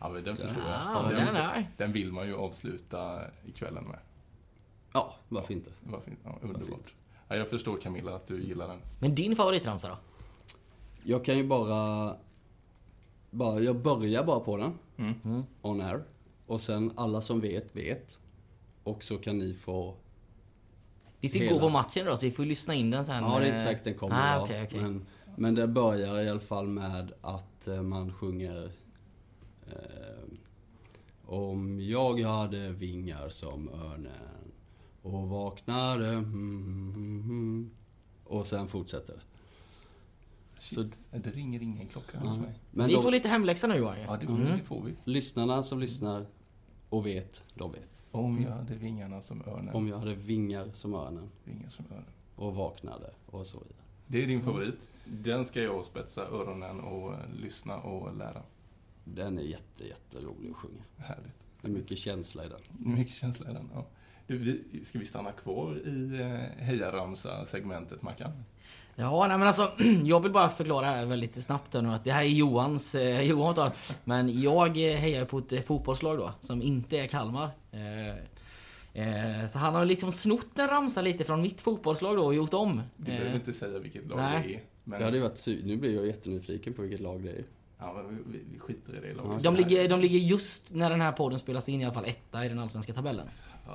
Ja, 0.00 0.08
men 0.08 0.24
den 0.24 0.36
förstår 0.36 0.62
jag. 0.62 0.72
Ja, 0.72 1.02
den, 1.02 1.26
den 1.26 1.36
är. 1.36 1.70
den 1.76 1.92
vill 1.92 2.12
man 2.12 2.26
ju 2.26 2.36
avsluta 2.36 3.20
kvällen 3.54 3.84
med. 3.84 3.98
Ja, 4.92 5.14
varför 5.28 5.54
inte? 5.54 5.70
Vad 5.80 6.02
fint. 6.02 6.18
Ja, 6.24 6.38
underbart. 6.42 6.68
fint. 6.68 6.86
Ja, 7.28 7.36
jag 7.36 7.48
förstår 7.48 7.76
Camilla 7.76 8.14
att 8.14 8.26
du 8.26 8.42
gillar 8.42 8.68
den. 8.68 8.80
Men 8.98 9.14
din 9.14 9.36
favoritramsa 9.36 9.88
då? 9.88 9.96
Jag 11.02 11.24
kan 11.24 11.36
ju 11.36 11.44
bara... 11.44 12.14
bara 13.30 13.60
jag 13.60 13.76
börjar 13.76 14.24
bara 14.24 14.40
på 14.40 14.56
den. 14.56 14.72
Mm. 14.96 15.44
On 15.62 15.80
air. 15.80 16.04
Och 16.46 16.60
sen 16.60 16.92
alla 16.96 17.20
som 17.20 17.40
vet, 17.40 17.76
vet. 17.76 18.18
Och 18.84 19.04
så 19.04 19.18
kan 19.18 19.38
ni 19.38 19.54
få... 19.54 19.94
Vi 21.20 21.28
ska 21.28 21.38
Hela. 21.38 21.52
gå 21.52 21.60
på 21.60 21.68
matchen 21.68 22.06
då, 22.06 22.16
så 22.16 22.26
vi 22.26 22.32
får 22.32 22.44
lyssna 22.44 22.74
in 22.74 22.90
den 22.90 23.04
sen. 23.04 23.24
Ja, 23.24 23.38
det 23.38 23.44
är 23.44 23.46
inte 23.46 23.58
säkert 23.58 23.84
den 23.84 23.94
kommer 23.94 24.36
ah, 24.36 24.42
okej, 24.42 24.64
okej. 24.64 24.80
Men, 24.80 25.06
men 25.36 25.54
det 25.54 25.68
börjar 25.68 26.20
i 26.20 26.28
alla 26.28 26.40
fall 26.40 26.66
med 26.66 27.12
att 27.20 27.68
eh, 27.68 27.82
man 27.82 28.12
sjunger... 28.12 28.72
Eh, 29.72 30.24
om 31.26 31.80
jag 31.80 32.18
hade 32.20 32.70
vingar 32.72 33.28
som 33.28 33.68
örnen 33.68 34.52
och 35.02 35.28
vaknade... 35.28 36.08
Mm, 36.08 36.24
mm, 36.94 37.20
mm, 37.20 37.70
och 38.24 38.46
sen 38.46 38.68
fortsätter 38.68 39.12
det. 39.14 39.20
Så, 40.60 40.82
Det 41.10 41.30
ringer 41.30 41.62
ingen 41.62 41.86
klocka 41.88 42.18
hos 42.18 42.36
ja. 42.36 42.42
mig. 42.42 42.54
Men 42.70 42.86
vi 42.88 42.94
de, 42.94 43.02
får 43.02 43.10
lite 43.10 43.28
hemläxa 43.28 43.66
nu 43.66 43.74
Johan. 43.74 43.96
Ja, 44.00 44.16
det, 44.16 44.26
Mm. 44.26 44.44
det 44.58 44.62
får 44.64 44.82
vi. 44.84 44.94
lyssnarna 45.04 45.62
som 45.62 45.80
lyssnar 45.80 46.26
och 46.88 47.06
vet, 47.06 47.42
de 47.54 47.72
vet. 47.72 48.02
Om 48.10 48.42
jag 48.42 48.50
hade 48.50 48.74
vingarna 48.74 49.22
som 49.22 49.42
örnen. 49.46 49.74
Om 49.74 49.88
jag 49.88 49.98
hade 49.98 50.14
vingar 50.14 50.68
som 50.72 50.94
örnen 50.94 51.28
Vingar 51.44 51.70
som 51.70 51.84
örnen. 51.90 52.04
och 52.36 52.54
vaknade 52.54 53.10
och 53.26 53.46
så 53.46 53.58
vidare. 53.58 53.74
Det 54.06 54.22
är 54.22 54.26
din 54.26 54.42
favorit. 54.42 54.88
Den 55.04 55.44
ska 55.44 55.62
jag 55.62 55.84
spetsa 55.84 56.22
öronen 56.26 56.80
och 56.80 57.12
eh, 57.12 57.18
lyssna 57.42 57.78
och 57.78 58.16
lära. 58.16 58.42
Den 59.04 59.38
är 59.38 59.42
jätte, 59.42 59.86
jätterolig 59.88 60.50
att 60.50 60.56
sjunga. 60.56 60.82
Härligt. 60.96 61.32
Det 61.62 61.68
är 61.68 61.72
mycket 61.72 61.98
känsla 61.98 62.44
i 62.44 62.48
den. 62.48 62.94
Mycket 62.96 63.14
känsla 63.14 63.50
i 63.50 63.52
den. 63.52 63.70
Ja. 63.74 63.86
Du, 64.26 64.38
vi, 64.38 64.84
ska 64.84 64.98
vi 64.98 65.04
stanna 65.04 65.32
kvar 65.32 65.76
i 65.88 66.20
eh, 66.20 66.64
hejaramsa-segmentet, 66.64 68.02
Mackan? 68.02 68.32
Ja, 68.94 69.26
nej 69.28 69.38
men 69.38 69.46
alltså, 69.46 69.72
jag 70.04 70.20
vill 70.20 70.32
bara 70.32 70.48
förklara 70.48 70.86
här 70.86 71.06
väldigt 71.06 71.44
snabbt 71.44 71.72
nu 71.72 71.88
att 71.88 72.04
det 72.04 72.12
här 72.12 72.22
är 72.22 72.28
Johans, 72.28 72.94
eh, 72.94 73.20
Johan 73.28 73.54
tar. 73.54 73.72
Men 74.04 74.40
jag 74.42 74.68
eh, 74.68 74.96
hejar 74.96 75.24
på 75.24 75.38
ett 75.38 75.52
eh, 75.52 75.60
fotbollslag 75.60 76.18
då, 76.18 76.32
som 76.40 76.62
inte 76.62 76.98
är 76.98 77.06
Kalmar. 77.06 77.50
Eh, 77.72 78.24
Eh, 78.92 79.48
så 79.48 79.58
han 79.58 79.74
har 79.74 79.84
liksom 79.84 80.12
snott 80.12 80.58
en 80.58 80.68
ramsa 80.68 81.02
lite 81.02 81.24
från 81.24 81.42
mitt 81.42 81.60
fotbollslag 81.60 82.16
då 82.16 82.24
och 82.24 82.34
gjort 82.34 82.54
om. 82.54 82.82
Vi 82.96 83.04
behöver 83.04 83.30
Eh, 83.30 83.34
inte 83.34 83.52
säga 83.52 83.78
vilket 83.78 84.08
lag 84.08 84.18
nej. 84.18 84.48
det 84.48 84.54
är. 84.54 84.62
Men, 84.84 84.98
Det 84.98 85.04
hade 85.04 85.20
varit 85.20 85.46
Nu 85.46 85.76
blir 85.76 85.94
jag 85.94 86.06
jättenyfiken 86.06 86.74
på 86.74 86.82
vilket 86.82 87.00
lag 87.00 87.22
det 87.24 87.30
är. 87.30 87.44
Ja, 87.80 87.92
men 87.96 88.24
vi, 88.32 88.40
vi 88.52 88.58
skiter 88.58 88.92
i 88.96 89.00
det 89.00 89.14
laget. 89.14 89.42
de, 89.42 89.56
ligger, 89.56 89.88
de 89.88 90.00
ligger 90.00 90.18
just 90.18 90.74
när 90.74 90.90
den 90.90 91.00
här 91.00 91.12
podden 91.12 91.38
spelas 91.38 91.68
in 91.68 91.80
i 91.80 91.84
alla 91.84 91.94
fall 91.94 92.04
etta 92.04 92.46
i 92.46 92.48
den 92.48 92.58
allsvenska 92.58 92.92
tabellen. 92.92 93.26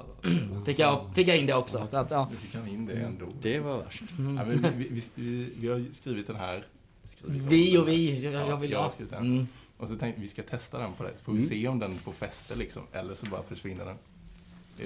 Fick 0.65 0.79
jag, 0.79 1.11
fick 1.15 1.27
jag 1.27 1.37
in 1.37 1.45
det 1.45 1.53
också. 1.53 1.87
Så 1.91 1.97
att, 1.97 2.11
ja. 2.11 2.27
Nu 2.31 2.37
fick 2.37 2.55
han 2.55 2.67
in 2.67 2.85
det 2.85 2.93
ändå. 2.93 3.25
Det 3.41 3.59
var 3.59 3.77
värst. 3.83 4.01
Ja, 4.17 4.23
men 4.23 4.49
vi, 4.77 4.87
vi, 4.89 5.03
vi, 5.15 5.49
vi, 5.59 5.67
har 5.67 5.93
skrivit 5.93 6.27
den 6.27 6.35
här. 6.35 6.65
Skrivit 7.03 7.41
Vi 7.41 7.77
och 7.77 7.87
vi. 7.87 8.23
Jag, 8.31 8.33
jag 8.49 8.57
vill 8.57 8.71
jag 8.71 8.79
har 8.79 8.85
ha. 8.85 8.91
skrivit 8.91 9.11
den. 9.11 9.25
Mm. 9.25 9.47
Och 9.77 9.87
så 9.87 9.95
tänkte 9.95 10.21
vi 10.21 10.27
ska 10.27 10.43
testa 10.43 10.79
den 10.79 10.93
på 10.93 11.03
dig. 11.03 11.13
Så 11.17 11.23
får 11.23 11.31
vi 11.31 11.37
Mm. 11.37 11.49
se 11.49 11.67
om 11.67 11.79
den 11.79 11.95
får 11.95 12.11
fäste 12.11 12.55
liksom. 12.55 12.83
Eller 12.91 13.15
så 13.15 13.25
bara 13.25 13.43
försvinner 13.43 13.85
den. 13.85 13.97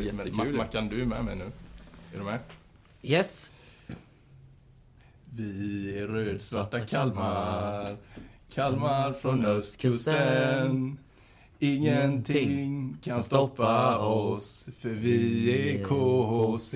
Jättekul. 0.05 0.33
Ma- 0.33 0.57
Mackan, 0.57 0.87
du 0.87 1.01
är 1.01 1.05
med 1.05 1.25
mig 1.25 1.35
nu. 1.35 1.43
Är 2.13 2.17
du 2.17 2.23
med? 2.23 2.39
Yes. 3.01 3.51
Vi 5.35 5.97
är 5.99 6.07
rödsvarta 6.07 6.79
Kalmar. 6.85 7.97
Kalmar 8.53 9.13
från 9.13 9.45
östkusten. 9.45 10.97
Ingenting 11.59 12.97
kan 13.03 13.23
stoppa 13.23 13.97
oss, 13.97 14.67
för 14.77 14.89
vi 14.89 15.49
är 15.79 15.83
KHC. 15.85 16.73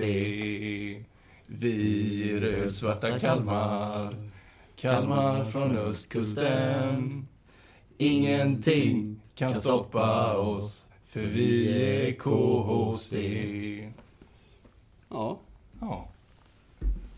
Vi 1.46 2.32
är 2.32 2.40
rödsvarta 2.40 3.18
Kalmar. 3.18 4.30
Kalmar 4.76 5.44
från 5.44 5.76
östkusten. 5.76 7.28
Ingenting 7.98 9.20
kan 9.34 9.54
stoppa 9.54 10.36
oss, 10.36 10.86
för 11.06 11.20
vi 11.20 11.68
är 12.08 12.12
KHC. 12.12 13.14
Ja, 15.08 15.38
Ja, 15.80 16.08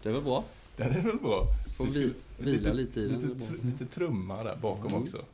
det 0.03 0.09
är 0.09 0.13
väl 0.13 0.23
bra. 0.23 0.45
den 0.77 0.91
är 0.93 1.01
väl 1.01 1.19
bra. 1.19 1.47
Får 1.77 1.85
vi 1.85 2.13
vila 2.39 2.73
lite 2.73 3.01
i 3.01 3.09
den. 3.09 3.21
Lite, 3.21 3.45
tr- 3.45 3.67
lite 3.67 3.87
trumma 3.87 4.43
där 4.45 4.57
bakom 4.57 4.87
Mm. 4.91 5.03
också. 5.03 5.25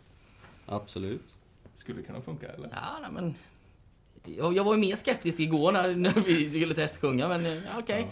Absolut. 0.67 1.35
Skulle 1.75 2.03
kunna 2.03 2.21
funka 2.21 2.49
eller? 2.49 2.69
Ja, 2.73 3.11
men... 3.13 3.35
Jag, 4.25 4.57
jag 4.57 4.65
var 4.65 4.75
ju 4.75 4.81
mer 4.81 4.97
skeptisk 4.97 5.41
igår 5.41 5.73
när, 5.73 5.95
när 5.97 6.13
vi 6.27 6.51
skulle 6.51 6.75
testsjunga, 6.75 7.29
men 7.29 7.47
eh, 7.47 7.53
ja, 7.53 7.79
okej. 7.79 8.07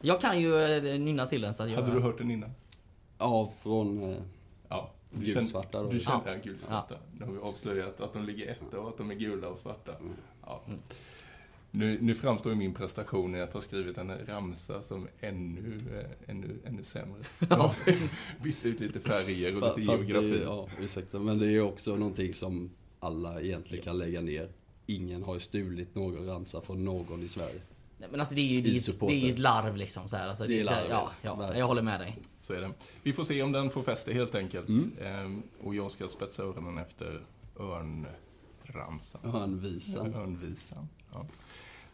Jag 0.00 0.20
kan 0.20 0.40
ju 0.40 0.62
eh, 0.62 1.00
nynna 1.00 1.26
till 1.26 1.40
den 1.40 1.54
så 1.54 1.62
att 1.62 1.70
jag... 1.70 1.80
Hade 1.82 1.92
du 1.94 2.00
hört 2.00 2.18
den 2.18 2.30
innan? 2.30 2.50
Ja, 3.18 3.52
från... 3.62 4.02
Eh, 4.12 4.16
Ja. 4.68 4.90
Du 5.10 5.24
Gulsvarta 5.34 5.82
då. 5.82 5.90
Du 5.90 6.00
kände 6.00 6.22
Ja. 6.30 6.32
ja. 6.36 6.40
gulsvarta. 6.44 6.94
Nu 7.18 7.24
har 7.24 7.32
vi 7.32 7.38
avslöjat 7.38 8.00
att 8.00 8.12
de 8.12 8.24
ligger 8.24 8.46
etta 8.50 8.78
och 8.80 8.88
att 8.88 8.98
de 8.98 9.10
är 9.10 9.14
gula 9.14 9.48
och 9.48 9.58
svarta. 9.58 9.92
Ja. 10.46 10.62
Nu, 11.78 11.98
nu 12.00 12.14
framstår 12.14 12.52
ju 12.52 12.58
min 12.58 12.74
prestation 12.74 13.34
i 13.34 13.40
att 13.40 13.52
ha 13.52 13.60
skrivit 13.60 13.98
en 13.98 14.26
ramsa 14.26 14.82
som 14.82 15.08
ännu, 15.20 15.80
eh, 16.00 16.30
ännu, 16.30 16.58
ännu 16.64 16.84
sämre. 16.84 17.18
Ja. 17.50 17.74
Bytt 18.42 18.64
ut 18.66 18.80
lite 18.80 19.00
färger 19.00 19.62
och 19.62 19.76
lite 19.78 19.86
fast 19.92 20.06
det, 20.06 20.12
geografi. 20.12 20.38
är- 20.40 20.44
ja, 20.44 20.68
ursäkta, 20.80 21.18
men 21.18 21.38
det 21.38 21.52
är 21.52 21.60
också 21.60 21.96
någonting 21.96 22.34
som 22.34 22.70
alla 23.00 23.40
egentligen 23.40 23.84
kan 23.84 23.98
lägga 23.98 24.20
ner. 24.20 24.48
Ingen 24.86 25.22
har 25.22 25.34
ju 25.34 25.40
stulit 25.40 25.94
någon 25.94 26.26
ramsa 26.26 26.60
från 26.60 26.84
någon 26.84 27.22
i 27.22 27.28
Sverige. 27.28 27.60
Nej, 27.98 28.08
men 28.10 28.20
alltså 28.20 28.34
det 28.34 28.40
är 28.40 28.46
ju 28.46 28.60
det 28.60 28.98
det 29.00 29.12
är 29.14 29.18
ju 29.26 29.32
ett 29.32 29.38
larv 29.38 29.76
liksom 29.76 30.08
så 30.08 30.16
här. 30.16 30.28
Alltså, 30.28 30.44
det 30.44 30.48
Det 30.48 30.60
är 30.60 30.64
larv, 30.64 30.86
ja, 30.90 31.10
ja. 31.22 31.56
jag 31.56 31.66
håller 31.66 31.82
med 31.82 32.00
dig. 32.00 32.18
Så 32.40 32.52
är 32.52 32.60
det. 32.60 32.70
Vi 33.02 33.12
får 33.12 33.24
se 33.24 33.42
om 33.42 33.52
den 33.52 33.70
får 33.70 33.82
fäste 33.82 34.12
helt 34.12 34.34
enkelt. 34.34 34.68
Mm. 34.68 34.92
Ehm, 35.02 35.42
och 35.62 35.74
jag 35.74 35.90
ska 35.90 36.08
spetsa 36.08 36.42
öronen 36.42 36.78
efter 36.78 37.22
örnramsan. 37.60 39.20
Örnvisan. 39.24 40.14
Örnvisan. 40.14 40.88
Ja. 41.12 41.26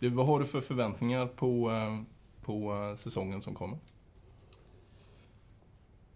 Du, 0.02 0.08
vad 0.08 0.26
har 0.26 0.40
du 0.40 0.46
för 0.46 0.60
förväntningar 0.60 1.26
på, 1.26 1.70
eh, 1.70 2.02
på 2.40 2.74
eh, 2.74 2.96
säsongen 2.96 3.42
som 3.42 3.54
kommer? 3.54 3.78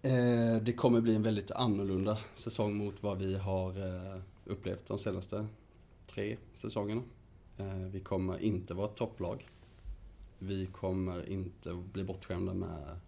Eh, 0.02 0.62
det 0.62 0.72
kommer 0.76 1.00
bli 1.00 1.14
en 1.14 1.22
väldigt 1.22 1.50
annorlunda 1.50 2.18
säsong 2.34 2.76
mot 2.76 3.02
vad 3.02 3.18
vi 3.18 3.36
har 3.36 3.74
upplevt 4.44 4.86
de 4.86 4.98
senaste 4.98 5.46
tre 6.06 6.36
säsongerna. 6.54 7.02
Vi 7.92 8.00
kommer 8.00 8.38
inte 8.38 8.74
vara 8.74 8.86
ett 8.86 8.96
topplag. 8.96 9.48
Vi 10.38 10.66
kommer 10.66 11.30
inte 11.30 11.74
bli 11.74 12.04
bortskämda 12.04 12.54
med 12.54 12.98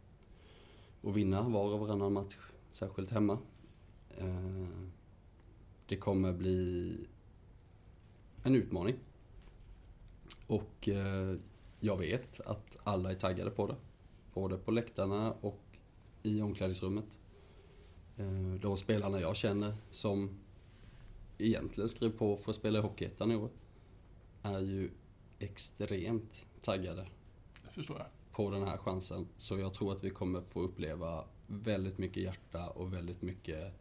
att 1.02 1.16
vinna 1.16 1.42
var 1.42 1.72
och 1.72 1.80
varannan 1.80 2.12
match, 2.12 2.36
särskilt 2.70 3.10
hemma. 3.10 3.38
Det 5.86 5.96
kommer 5.96 6.32
bli 6.32 6.96
en 8.42 8.54
utmaning. 8.54 8.96
Och 10.48 10.88
eh, 10.88 11.36
jag 11.80 11.96
vet 11.96 12.40
att 12.40 12.76
alla 12.84 13.10
är 13.10 13.14
taggade 13.14 13.50
på 13.50 13.66
det. 13.66 13.76
Både 14.34 14.58
på 14.58 14.70
läktarna 14.70 15.32
och 15.32 15.62
i 16.22 16.42
omklädningsrummet. 16.42 17.18
Eh, 18.16 18.60
De 18.60 18.76
spelarna 18.76 19.20
jag 19.20 19.36
känner 19.36 19.76
som 19.90 20.38
egentligen 21.38 21.88
skrev 21.88 22.10
på 22.10 22.36
för 22.36 22.50
att 22.50 22.56
spela 22.56 22.78
i 22.78 22.82
Hockeyettan 22.82 23.32
i 23.32 23.36
år 23.36 23.50
är 24.42 24.60
ju 24.60 24.90
extremt 25.38 26.46
taggade 26.62 27.06
Det 27.64 27.70
förstår 27.72 27.98
jag. 27.98 28.06
på 28.32 28.50
den 28.50 28.62
här 28.62 28.76
chansen. 28.76 29.28
Så 29.36 29.58
jag 29.58 29.74
tror 29.74 29.92
att 29.92 30.04
vi 30.04 30.10
kommer 30.10 30.40
få 30.40 30.60
uppleva 30.60 31.24
väldigt 31.46 31.98
mycket 31.98 32.22
hjärta 32.22 32.70
och 32.70 32.92
väldigt 32.94 33.22
mycket 33.22 33.72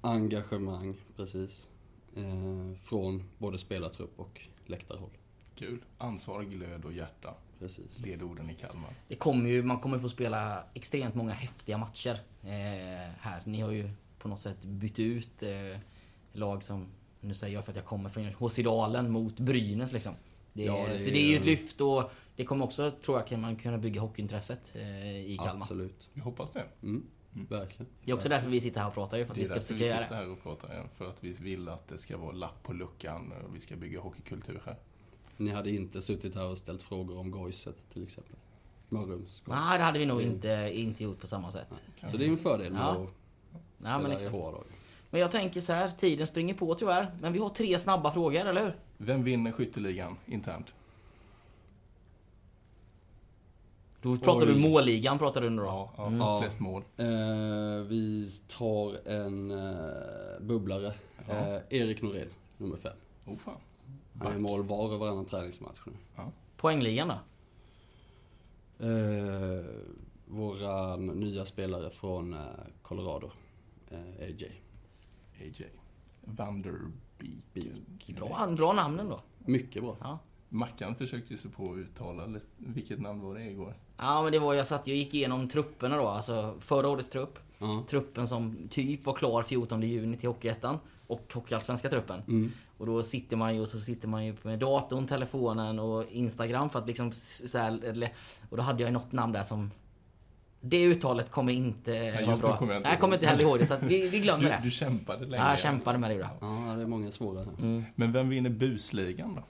engagemang, 0.00 0.96
precis. 1.16 1.68
Eh, 2.16 2.78
från 2.80 3.24
både 3.38 3.58
spelartrupp 3.58 4.20
och 4.20 4.40
läktarhåll. 4.66 5.10
Kul. 5.54 5.84
Ansvar, 5.98 6.42
glöd 6.42 6.84
och 6.84 6.92
hjärta. 6.92 7.34
Precis. 7.58 8.00
Ledorden 8.00 8.50
i 8.50 8.54
Kalmar. 8.54 8.94
Det 9.08 9.16
kommer 9.16 9.50
ju, 9.50 9.62
man 9.62 9.78
kommer 9.78 9.98
få 9.98 10.08
spela 10.08 10.64
extremt 10.74 11.14
många 11.14 11.32
häftiga 11.32 11.78
matcher 11.78 12.20
eh, 12.42 12.50
här. 13.20 13.42
Ni 13.44 13.60
har 13.60 13.70
ju 13.70 13.90
på 14.18 14.28
något 14.28 14.40
sätt 14.40 14.62
bytt 14.62 14.98
ut 14.98 15.42
eh, 15.42 15.80
lag 16.32 16.64
som, 16.64 16.86
nu 17.20 17.34
säger 17.34 17.54
jag 17.54 17.64
för 17.64 17.72
att 17.72 17.76
jag 17.76 17.84
kommer 17.86 18.10
från 18.10 18.26
HC 18.26 18.56
Dalen 18.56 19.10
mot 19.10 19.40
Brynäs 19.40 19.92
liksom. 19.92 20.14
Det, 20.52 20.64
Ja, 20.64 20.86
det 20.88 20.98
så 20.98 21.08
är 21.08 21.12
det 21.12 21.18
är 21.18 21.30
ju 21.30 21.36
ett 21.36 21.44
lyft 21.44 21.80
och 21.80 22.10
det 22.36 22.44
kommer 22.44 22.64
också, 22.64 22.90
tror 22.90 23.18
jag, 23.18 23.26
kan 23.26 23.40
man 23.40 23.56
kunna 23.56 23.78
bygga 23.78 24.00
hockeyintresset 24.00 24.76
eh, 24.76 25.16
i 25.16 25.36
Kalmar. 25.38 25.62
Absolut. 25.62 26.10
Vi 26.12 26.20
hoppas 26.20 26.50
det. 26.50 26.64
Mm, 26.82 27.06
verkligen. 27.32 27.92
Det 28.04 28.10
är 28.10 28.14
också 28.14 28.28
därför 28.28 28.50
vi 28.50 28.60
sitter 28.60 28.80
här 28.80 28.88
och 28.88 28.94
pratar 28.94 29.18
ju, 29.18 29.24
för 29.24 29.32
att 29.32 29.34
Det 29.34 29.40
vi 29.40 29.42
är 29.42 29.46
ska 29.46 29.54
därför 29.54 29.66
försöka 29.66 29.84
vi 29.84 29.90
göra 29.90 30.02
sitter 30.04 30.16
det. 30.16 30.22
här 30.22 30.30
och 30.32 30.42
pratar. 30.42 30.88
För 30.96 31.08
att 31.08 31.24
vi 31.24 31.32
vill 31.32 31.68
att 31.68 31.88
det 31.88 31.98
ska 31.98 32.16
vara 32.16 32.32
lapp 32.32 32.62
på 32.62 32.72
luckan 32.72 33.32
och 33.48 33.54
vi 33.56 33.60
ska 33.60 33.76
bygga 33.76 34.00
hockeykultur 34.00 34.62
här. 34.66 34.76
Ni 35.36 35.50
hade 35.50 35.70
inte 35.70 36.02
suttit 36.02 36.34
här 36.34 36.44
och 36.46 36.58
ställt 36.58 36.82
frågor 36.82 37.18
om 37.18 37.30
Goiset 37.30 37.76
till 37.92 38.02
exempel? 38.02 38.36
Mörrums. 38.88 39.42
Nej, 39.46 39.78
det 39.78 39.84
hade 39.84 39.98
vi 39.98 40.06
nog 40.06 40.18
Det- 40.18 40.24
inte, 40.24 40.70
inte 40.74 41.04
gjort 41.04 41.20
på 41.20 41.26
samma 41.26 41.52
sätt. 41.52 41.82
Så 42.10 42.16
det 42.16 42.24
är 42.24 42.26
ju 42.26 42.32
en 42.32 42.38
fördel 42.38 42.72
med 42.72 42.80
Ja. 42.82 42.90
att 42.90 42.98
Ja, 43.52 43.58
spela 43.84 43.98
men 43.98 44.10
i 44.10 44.14
exakt. 44.14 44.34
HR-lag. 44.34 44.64
Men 45.10 45.20
jag 45.20 45.30
tänker 45.30 45.60
så 45.60 45.72
här, 45.72 45.88
tiden 45.88 46.26
springer 46.26 46.54
på 46.54 46.74
tyvärr. 46.74 47.16
Men 47.20 47.32
vi 47.32 47.38
har 47.38 47.48
tre 47.48 47.78
snabba 47.78 48.12
frågor, 48.12 48.46
eller 48.46 48.62
hur? 48.64 48.76
Vem 48.96 49.24
vinner 49.24 49.52
skytteligan 49.52 50.16
internt? 50.26 50.66
Då 54.02 54.16
pratar 54.16 54.46
Oj. 54.46 54.54
du 54.54 54.60
målligan, 54.60 55.18
pratar 55.18 55.40
du 55.40 55.50
nu 55.50 55.56
då? 55.62 55.66
Ja, 55.68 55.92
ja, 55.96 56.06
Mm. 56.06 56.18
Ja. 56.20 56.40
flest 56.42 56.60
mål. 56.60 56.82
Eh, 56.96 57.06
vi 57.88 58.28
tar 58.48 59.08
en 59.08 59.50
eh, 59.50 60.40
bubblare. 60.40 60.92
Ja. 61.28 61.34
Eh, 61.34 61.60
Erik 61.70 62.02
Norén, 62.02 62.28
nummer 62.56 62.76
fem. 62.76 62.96
Oh 63.26 63.36
fan. 63.36 63.54
Han 64.18 64.26
är 64.26 64.32
Back. 64.32 64.40
mål 64.40 64.62
var 64.62 64.92
och 64.92 64.98
varannan 65.00 65.24
träningsmatch 65.24 65.80
nu. 65.86 65.92
Poängligan 66.56 67.08
då? 67.08 67.14
Eh, 68.86 69.64
våran 70.26 71.06
nya 71.06 71.44
spelare 71.44 71.90
från 71.90 72.32
eh, 72.34 72.40
Colorado, 72.82 73.30
eh, 73.90 74.24
AJ. 74.26 74.50
AJ. 75.40 75.64
Vanderbeek. 76.24 76.92
Beek. 77.54 78.16
Bra, 78.16 78.48
bra 78.56 78.72
namnen 78.72 79.08
då. 79.08 79.20
Mycket 79.38 79.82
bra. 79.82 79.96
Ja. 80.00 80.18
Mackan 80.52 80.94
försökte 80.94 81.32
ju 81.32 81.38
sig 81.38 81.50
på 81.50 81.72
att 81.72 81.78
uttala 81.78 82.40
vilket 82.56 83.00
namn 83.00 83.20
var 83.20 83.34
det 83.34 83.44
igår? 83.44 83.74
Ja 83.96 84.22
men 84.22 84.32
det 84.32 84.38
var, 84.38 84.54
jag 84.54 84.66
satt 84.66 84.80
och 84.82 84.88
gick 84.88 85.14
igenom 85.14 85.48
trupperna 85.48 85.96
då, 85.96 86.08
alltså 86.08 86.54
förra 86.60 86.88
årets 86.88 87.08
trupp. 87.10 87.38
Ja. 87.58 87.84
Truppen 87.88 88.28
som 88.28 88.56
typ 88.70 89.06
var 89.06 89.14
klar 89.14 89.42
14 89.42 89.82
juni 89.82 90.16
till 90.16 90.28
Hockeyettan. 90.28 90.78
Och 91.06 91.32
Hockeyallsvenska 91.34 91.88
truppen. 91.88 92.22
Mm. 92.28 92.52
Och 92.78 92.86
då 92.86 93.02
sitter 93.02 93.36
man 93.36 93.54
ju 93.54 93.60
och 93.60 93.68
så 93.68 93.78
sitter 93.78 94.08
man 94.08 94.26
ju 94.26 94.36
med 94.42 94.58
datorn, 94.58 95.06
telefonen 95.06 95.78
och 95.78 96.04
Instagram 96.10 96.70
för 96.70 96.78
att 96.78 96.86
liksom 96.86 97.12
så 97.12 97.58
här, 97.58 97.84
eller, 97.84 98.12
Och 98.50 98.56
då 98.56 98.62
hade 98.62 98.82
jag 98.82 98.88
ju 98.88 98.92
något 98.92 99.12
namn 99.12 99.32
där 99.32 99.42
som 99.42 99.70
Det 100.60 100.84
uttalet 100.84 101.30
kommer 101.30 101.52
inte 101.52 101.90
vara 101.90 102.20
just 102.20 102.26
nu 102.28 102.36
bra. 102.36 102.56
kommer 102.56 102.72
jag 102.72 102.78
inte 102.80 102.88
Nej, 102.88 102.92
jag 102.94 103.00
kommer 103.00 103.14
ihåg. 103.14 103.22
inte 103.22 103.26
heller 103.30 103.44
ihåg 103.44 103.58
det 103.58 103.66
så 103.66 103.74
att 103.74 103.82
vi, 103.82 104.08
vi 104.08 104.18
glömmer 104.20 104.44
Du, 104.44 104.48
det. 104.48 104.60
du 104.62 104.70
kämpade 104.70 105.26
länge. 105.26 105.44
Ja, 105.44 105.50
jag 105.50 105.58
kämpade 105.58 105.98
med 105.98 106.10
det 106.10 106.16
ja, 106.40 106.46
det 106.76 106.82
är 106.82 106.86
många 106.86 107.10
svåra. 107.10 107.42
Mm. 107.42 107.84
Men 107.94 108.12
vem 108.12 108.28
vinner 108.28 108.50
busligan 108.50 109.34
då? 109.34 109.42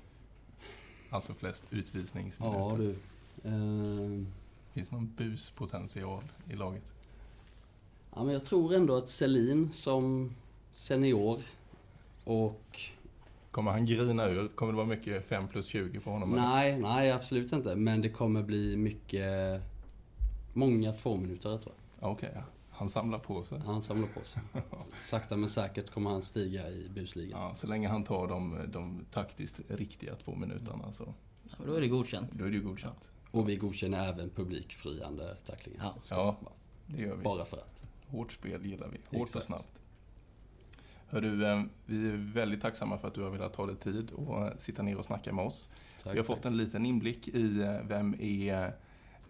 Alltså 1.11 1.35
flest 1.35 1.65
utvisningsminuter. 1.71 2.59
Ja 2.59 2.77
du. 2.77 2.91
Eh, 3.45 4.27
Finns 4.73 4.93
någon 4.93 5.13
buspotential 5.17 6.25
i 6.51 6.53
laget? 6.57 6.93
ja, 8.15 8.25
men 8.25 8.33
jag 8.35 8.45
tror 8.45 8.75
ändå 8.75 8.97
att 8.97 9.09
Selin 9.09 9.71
som 9.73 10.35
senior 10.73 11.41
och 12.25 12.81
Kommer 13.51 13.71
han 13.71 13.87
grina 13.87 14.29
ur? 14.29 14.49
Kommer 14.49 14.73
det 14.73 14.77
vara 14.77 14.87
mycket 14.87 15.25
5 15.29 15.49
plus 15.49 15.67
20 15.67 16.01
på 16.01 16.11
honom? 16.11 16.33
eller? 16.33 16.43
Nej, 16.43 16.79
nej 16.79 17.11
absolut 17.13 17.53
inte. 17.53 17.77
Men 17.77 18.01
det 18.03 18.09
kommer 18.09 18.43
bli 18.43 18.77
mycket... 18.77 19.61
Många 20.53 20.93
två 20.93 21.17
minuter 21.17 21.59
tror 21.59 21.75
jag. 22.01 22.09
Ja, 22.09 22.13
Okej, 22.13 22.31
ja. 22.35 22.43
Han 22.81 22.89
samlar 22.89 23.19
på 23.19 23.45
sig. 23.45 23.59
Han 23.67 23.83
samlar 23.83 24.09
på 24.09 24.25
sig. 24.25 24.43
Sakta 25.01 25.37
men 25.37 25.49
säkert 25.49 25.91
kommer 25.91 26.11
han 26.11 26.23
stiga 26.23 26.69
i 26.71 26.89
busligan. 26.89 27.41
Ja, 27.41 27.55
så 27.55 27.67
länge 27.67 27.89
han 27.89 28.05
tar 28.05 28.29
de, 28.29 28.59
de 28.69 29.05
taktiskt 29.11 29.61
riktiga 29.69 30.15
två 30.15 30.35
minuterna 30.35 30.93
så 30.93 31.15
Ja, 31.43 31.51
men 31.59 31.67
Då 31.67 31.75
är 31.75 31.81
det 31.81 31.89
godkänt. 31.89 32.33
då 32.33 32.45
är 32.45 32.49
det 32.49 32.57
ju 32.57 32.63
godkänt. 32.63 32.99
Och 33.31 33.49
vi 33.49 33.57
godkänner 33.57 34.09
även 34.09 34.31
publikfriande 34.31 35.37
tacklingar. 35.47 35.85
Ja. 35.85 35.95
Ja, 36.09 36.37
det 36.87 37.03
gör 37.03 37.17
vi. 37.17 37.23
Bara 37.25 37.45
för 37.45 37.57
att. 37.57 37.81
Hårt 38.07 38.33
spel 38.33 38.67
gillar 38.67 38.89
vi. 38.89 38.97
Hårt 39.19 39.21
och 39.21 39.27
Exakt. 39.27 39.47
snabbt. 39.47 39.83
Hör 41.07 41.21
du, 41.21 41.47
eh, 41.47 41.63
vi 41.87 42.09
är 42.09 42.33
väldigt 42.35 42.61
tacksamma 42.61 42.99
för 42.99 43.09
att 43.09 43.15
du 43.15 43.23
har 43.23 43.31
velat 43.31 43.53
ta 43.55 43.67
dig 43.67 43.77
tid 43.77 44.11
och 44.11 44.47
eh, 44.47 44.53
sitta 44.59 44.83
ner 44.83 44.97
och 44.99 45.05
snacka 45.05 45.33
med 45.33 45.45
oss. 45.45 45.71
Tack, 46.03 46.15
vi 46.15 46.19
har 46.19 46.25
fått 46.25 46.37
tack. 46.43 46.47
en 46.47 46.57
liten 46.57 46.87
inblick 46.87 47.29
i 47.29 47.61
eh, 47.61 47.81
vem 47.85 48.15
är, 48.21 48.75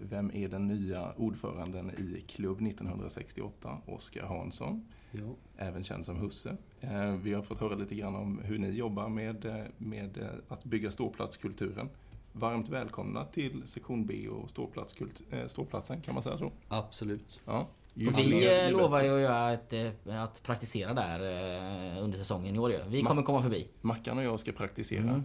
vem 0.01 0.31
är 0.35 0.49
den 0.49 0.67
nya 0.67 1.13
ordföranden 1.17 1.91
i 1.91 2.21
Klubb 2.27 2.63
1968, 2.63 3.79
Oskar 3.87 4.27
Hansson, 4.27 4.87
Ja. 5.13 5.35
även 5.57 5.85
känd 5.85 6.07
som 6.07 6.17
Husse. 6.17 6.57
Eh, 6.81 7.13
Vi 7.15 7.33
har 7.33 7.43
fått 7.43 7.59
höra 7.59 7.75
lite 7.75 7.95
grann 7.95 8.15
om 8.15 8.39
hur 8.45 8.59
ni 8.59 8.69
jobbar 8.71 9.09
med, 9.09 9.45
eh, 9.45 9.65
med 9.79 10.19
eh, 10.19 10.29
att 10.49 10.65
bygga 10.65 10.91
ståplatskulturen. 10.91 11.89
Varmt 12.33 12.69
välkomna 12.69 13.25
till 13.25 13.63
sektion 13.67 14.07
B 14.07 14.29
och 14.29 14.51
ståplatskult, 14.51 15.23
ståplatsen, 15.47 16.01
kan 16.01 16.15
man 16.15 16.23
säga 16.23 16.39
så? 16.39 16.53
Absolut. 16.69 17.41
Ja. 17.45 17.69
Ju 17.95 18.09
Och 18.09 18.15
fler, 18.15 18.67
vi 18.67 18.73
lovar 18.73 19.03
ju 19.03 19.09
att, 19.15 19.21
göra 19.21 19.53
ett, 19.53 20.07
att 20.07 20.43
praktisera 20.43 20.95
där 20.95 21.21
under 22.01 22.19
säsongen 22.19 22.55
i 22.55 22.59
år. 22.59 22.75
Vi 22.89 23.03
kommer 23.03 23.23
komma 23.23 23.43
förbi. 23.43 23.69
Mackan 23.81 24.19
och 24.19 24.25
jag 24.25 24.41
ska 24.41 24.53
praktisera. 24.53 25.01
Mm. 25.03 25.23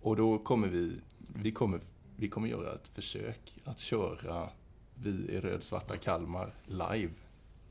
Och 0.00 0.16
då 0.16 0.38
kommer 0.38 0.68
vi, 0.68 1.00
vi 1.18 1.52
kommer, 1.52 1.80
vi 2.16 2.28
kommer 2.28 2.48
göra 2.48 2.74
ett 2.74 2.88
försök 2.88 3.54
att 3.64 3.78
köra 3.78 4.48
Vi 4.94 5.10
i 5.10 5.40
röd-svarta 5.40 5.96
Kalmar 5.96 6.54
live. 6.66 7.12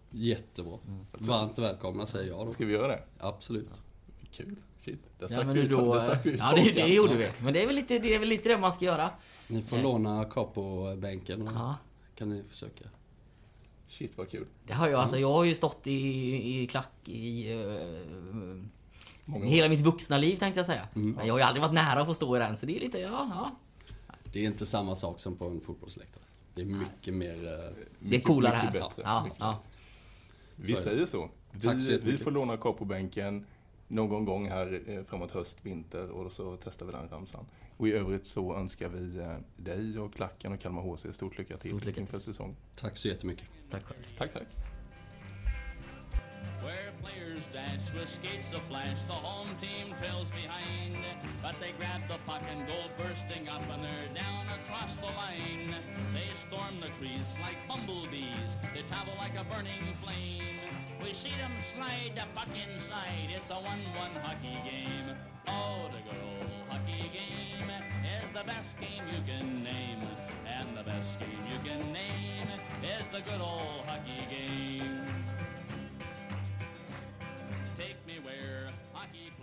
Jättebra. 0.10 0.78
Mm. 0.88 1.06
Varmt 1.12 1.58
välkomna 1.58 2.06
säger 2.06 2.30
jag 2.32 2.48
då. 2.48 2.52
Ska 2.54 2.66
vi 2.66 2.74
göra 2.74 2.88
det? 2.88 3.04
Absolut. 3.20 3.70
Kul. 4.32 4.56
Shit. 4.80 5.00
Där 5.20 5.26
Ja, 5.26 5.28
stack 5.28 5.46
men 5.46 5.56
vi 5.56 5.62
ut, 5.62 5.70
då, 5.72 5.94
där 5.94 6.00
stack 6.02 6.26
vi 6.26 6.30
ut 6.32 6.40
ja 6.40 6.54
det, 6.56 6.72
det 6.72 6.88
gjorde 6.94 7.16
vi. 7.16 7.30
Men 7.44 7.54
det 7.54 7.64
är 7.64 7.68
väl 7.68 7.76
lite 7.76 8.00
det, 8.00 8.16
är 8.16 8.20
väl 8.20 8.30
lite 8.30 8.50
det 8.50 8.58
man 8.58 8.74
ska 8.74 8.86
göra. 8.86 9.10
Ni 9.48 9.62
får 9.62 9.78
Eh. 9.78 9.84
låna 9.84 10.26
Capo-bänken 10.26 11.42
och 11.48 11.54
Ja. 11.54 11.76
kan 12.16 12.30
ni 12.30 12.44
försöka. 12.50 12.86
Shit 13.88 14.18
vad 14.18 14.30
kul. 14.30 14.46
Det 14.68 14.74
har 14.74 14.88
jag, 14.88 15.00
alltså, 15.00 15.18
jag 15.18 15.32
har 15.34 15.44
ju 15.44 15.56
stått 15.56 15.88
i, 15.88 16.62
i 16.64 16.68
klack 16.68 17.08
i 17.10 17.48
Många 19.26 19.46
hela 19.46 19.70
mitt 19.70 19.82
vuxna 19.82 20.18
liv 20.18 20.38
tänkte 20.38 20.60
jag 20.60 20.66
säga. 20.66 20.88
Mm. 20.96 21.12
Men 21.12 21.28
jag 21.28 21.34
har 21.34 21.40
ju 21.40 21.46
aldrig 21.46 21.62
varit 21.62 21.74
nära 21.74 22.00
att 22.02 22.08
få 22.08 22.14
stå 22.14 22.36
i 22.36 22.40
den, 22.40 22.58
så 22.58 22.66
det 22.66 22.76
är 22.76 22.80
lite, 22.80 23.00
ja, 23.00 23.32
ja. 23.36 23.52
Det 24.34 24.40
är 24.40 24.46
inte 24.46 24.66
samma 24.66 24.96
sak 24.96 25.20
som 25.20 25.36
på 25.36 25.46
en 25.48 25.62
fotbollsläktare. 25.62 26.24
Det 26.56 26.62
är 26.62 26.66
mycket 26.66 27.14
mer... 27.14 27.44
eh, 27.54 27.74
Det 28.00 28.16
är 28.16 28.20
coolare 28.22 28.56
här. 28.56 28.72
bättre. 28.72 29.02
Ja, 29.04 29.28
ja. 29.40 29.62
Vi 30.56 30.76
säger 30.76 31.06
så. 31.06 31.30
Tack 31.62 31.82
så 31.82 31.90
Vi, 31.90 31.98
vi 31.98 32.18
får 32.18 32.32
låna 32.32 32.58
Capo-bänken 32.58 33.46
någon 33.88 34.26
gång 34.26 34.50
här 34.50 34.82
eh, 34.88 35.04
framåt 35.04 35.32
höst, 35.32 35.58
vinter 35.62 36.10
och 36.10 36.32
så 36.32 36.58
testar 36.64 36.86
vi 36.86 36.92
den 36.92 37.10
ramsan. 37.10 37.46
Och 37.78 37.88
i 37.88 37.92
övrigt 37.94 38.26
så 38.28 38.56
önskar 38.56 38.90
vi 38.90 39.18
eh, 39.20 39.36
dig 39.58 40.00
och 40.00 40.14
klacken 40.14 40.54
och 40.54 40.60
Kalmar 40.60 40.82
HC 40.82 41.06
stort 41.16 41.38
lycka 41.38 41.58
till 41.58 41.72
Stort 41.72 41.86
lycka 41.86 42.02
inför 42.02 42.20
säsong. 42.20 42.56
Tack 42.76 42.98
så 42.98 43.08
jättemycket. 43.08 43.48
Tack 43.70 43.84
själv. 43.84 44.00
Tack, 44.18 44.34
tack. 44.34 44.48
Dash 47.54 47.86
with 47.94 48.10
skates 48.10 48.50
aflash, 48.50 49.06
the 49.06 49.14
home 49.14 49.56
team 49.62 49.94
trails 50.00 50.32
behind. 50.32 50.98
But 51.40 51.54
they 51.62 51.72
grab 51.78 52.02
the 52.08 52.18
puck 52.26 52.42
and 52.50 52.66
go 52.66 52.74
bursting 52.98 53.48
up, 53.48 53.62
and 53.70 53.84
they're 53.84 54.10
down 54.16 54.48
across 54.58 54.96
the 54.96 55.06
line. 55.06 55.76
They 56.18 56.34
storm 56.48 56.82
the 56.82 56.90
trees 56.98 57.30
like 57.46 57.62
bumblebees, 57.68 58.58
they 58.74 58.82
travel 58.90 59.14
like 59.20 59.38
a 59.38 59.44
burning 59.44 59.94
flame. 60.02 60.66
We 61.04 61.14
see 61.14 61.38
them 61.38 61.54
slide 61.76 62.14
the 62.16 62.26
puck 62.34 62.50
inside, 62.58 63.30
it's 63.30 63.52
a 63.52 63.62
1 63.62 63.64
1 63.64 64.12
hockey 64.26 64.58
game. 64.66 65.14
Oh, 65.46 65.94
the 65.94 66.02
good 66.10 66.22
old 66.26 66.50
hockey 66.70 67.06
game 67.14 67.70
is 68.18 68.32
the 68.34 68.44
best 68.50 68.80
game 68.82 69.06
you 69.14 69.22
can 69.30 69.64
name. 69.64 70.02
And 70.50 70.76
the 70.76 70.82
best 70.82 71.20
game 71.20 71.46
you 71.54 71.60
can 71.62 71.94
name 71.94 72.50
is 72.82 73.06
the 73.12 73.22
good 73.22 73.42
old 73.42 73.86
hockey 73.86 74.26
game. 74.28 74.73
Hockey 79.04 79.30
players 79.32 79.34
face 79.34 79.43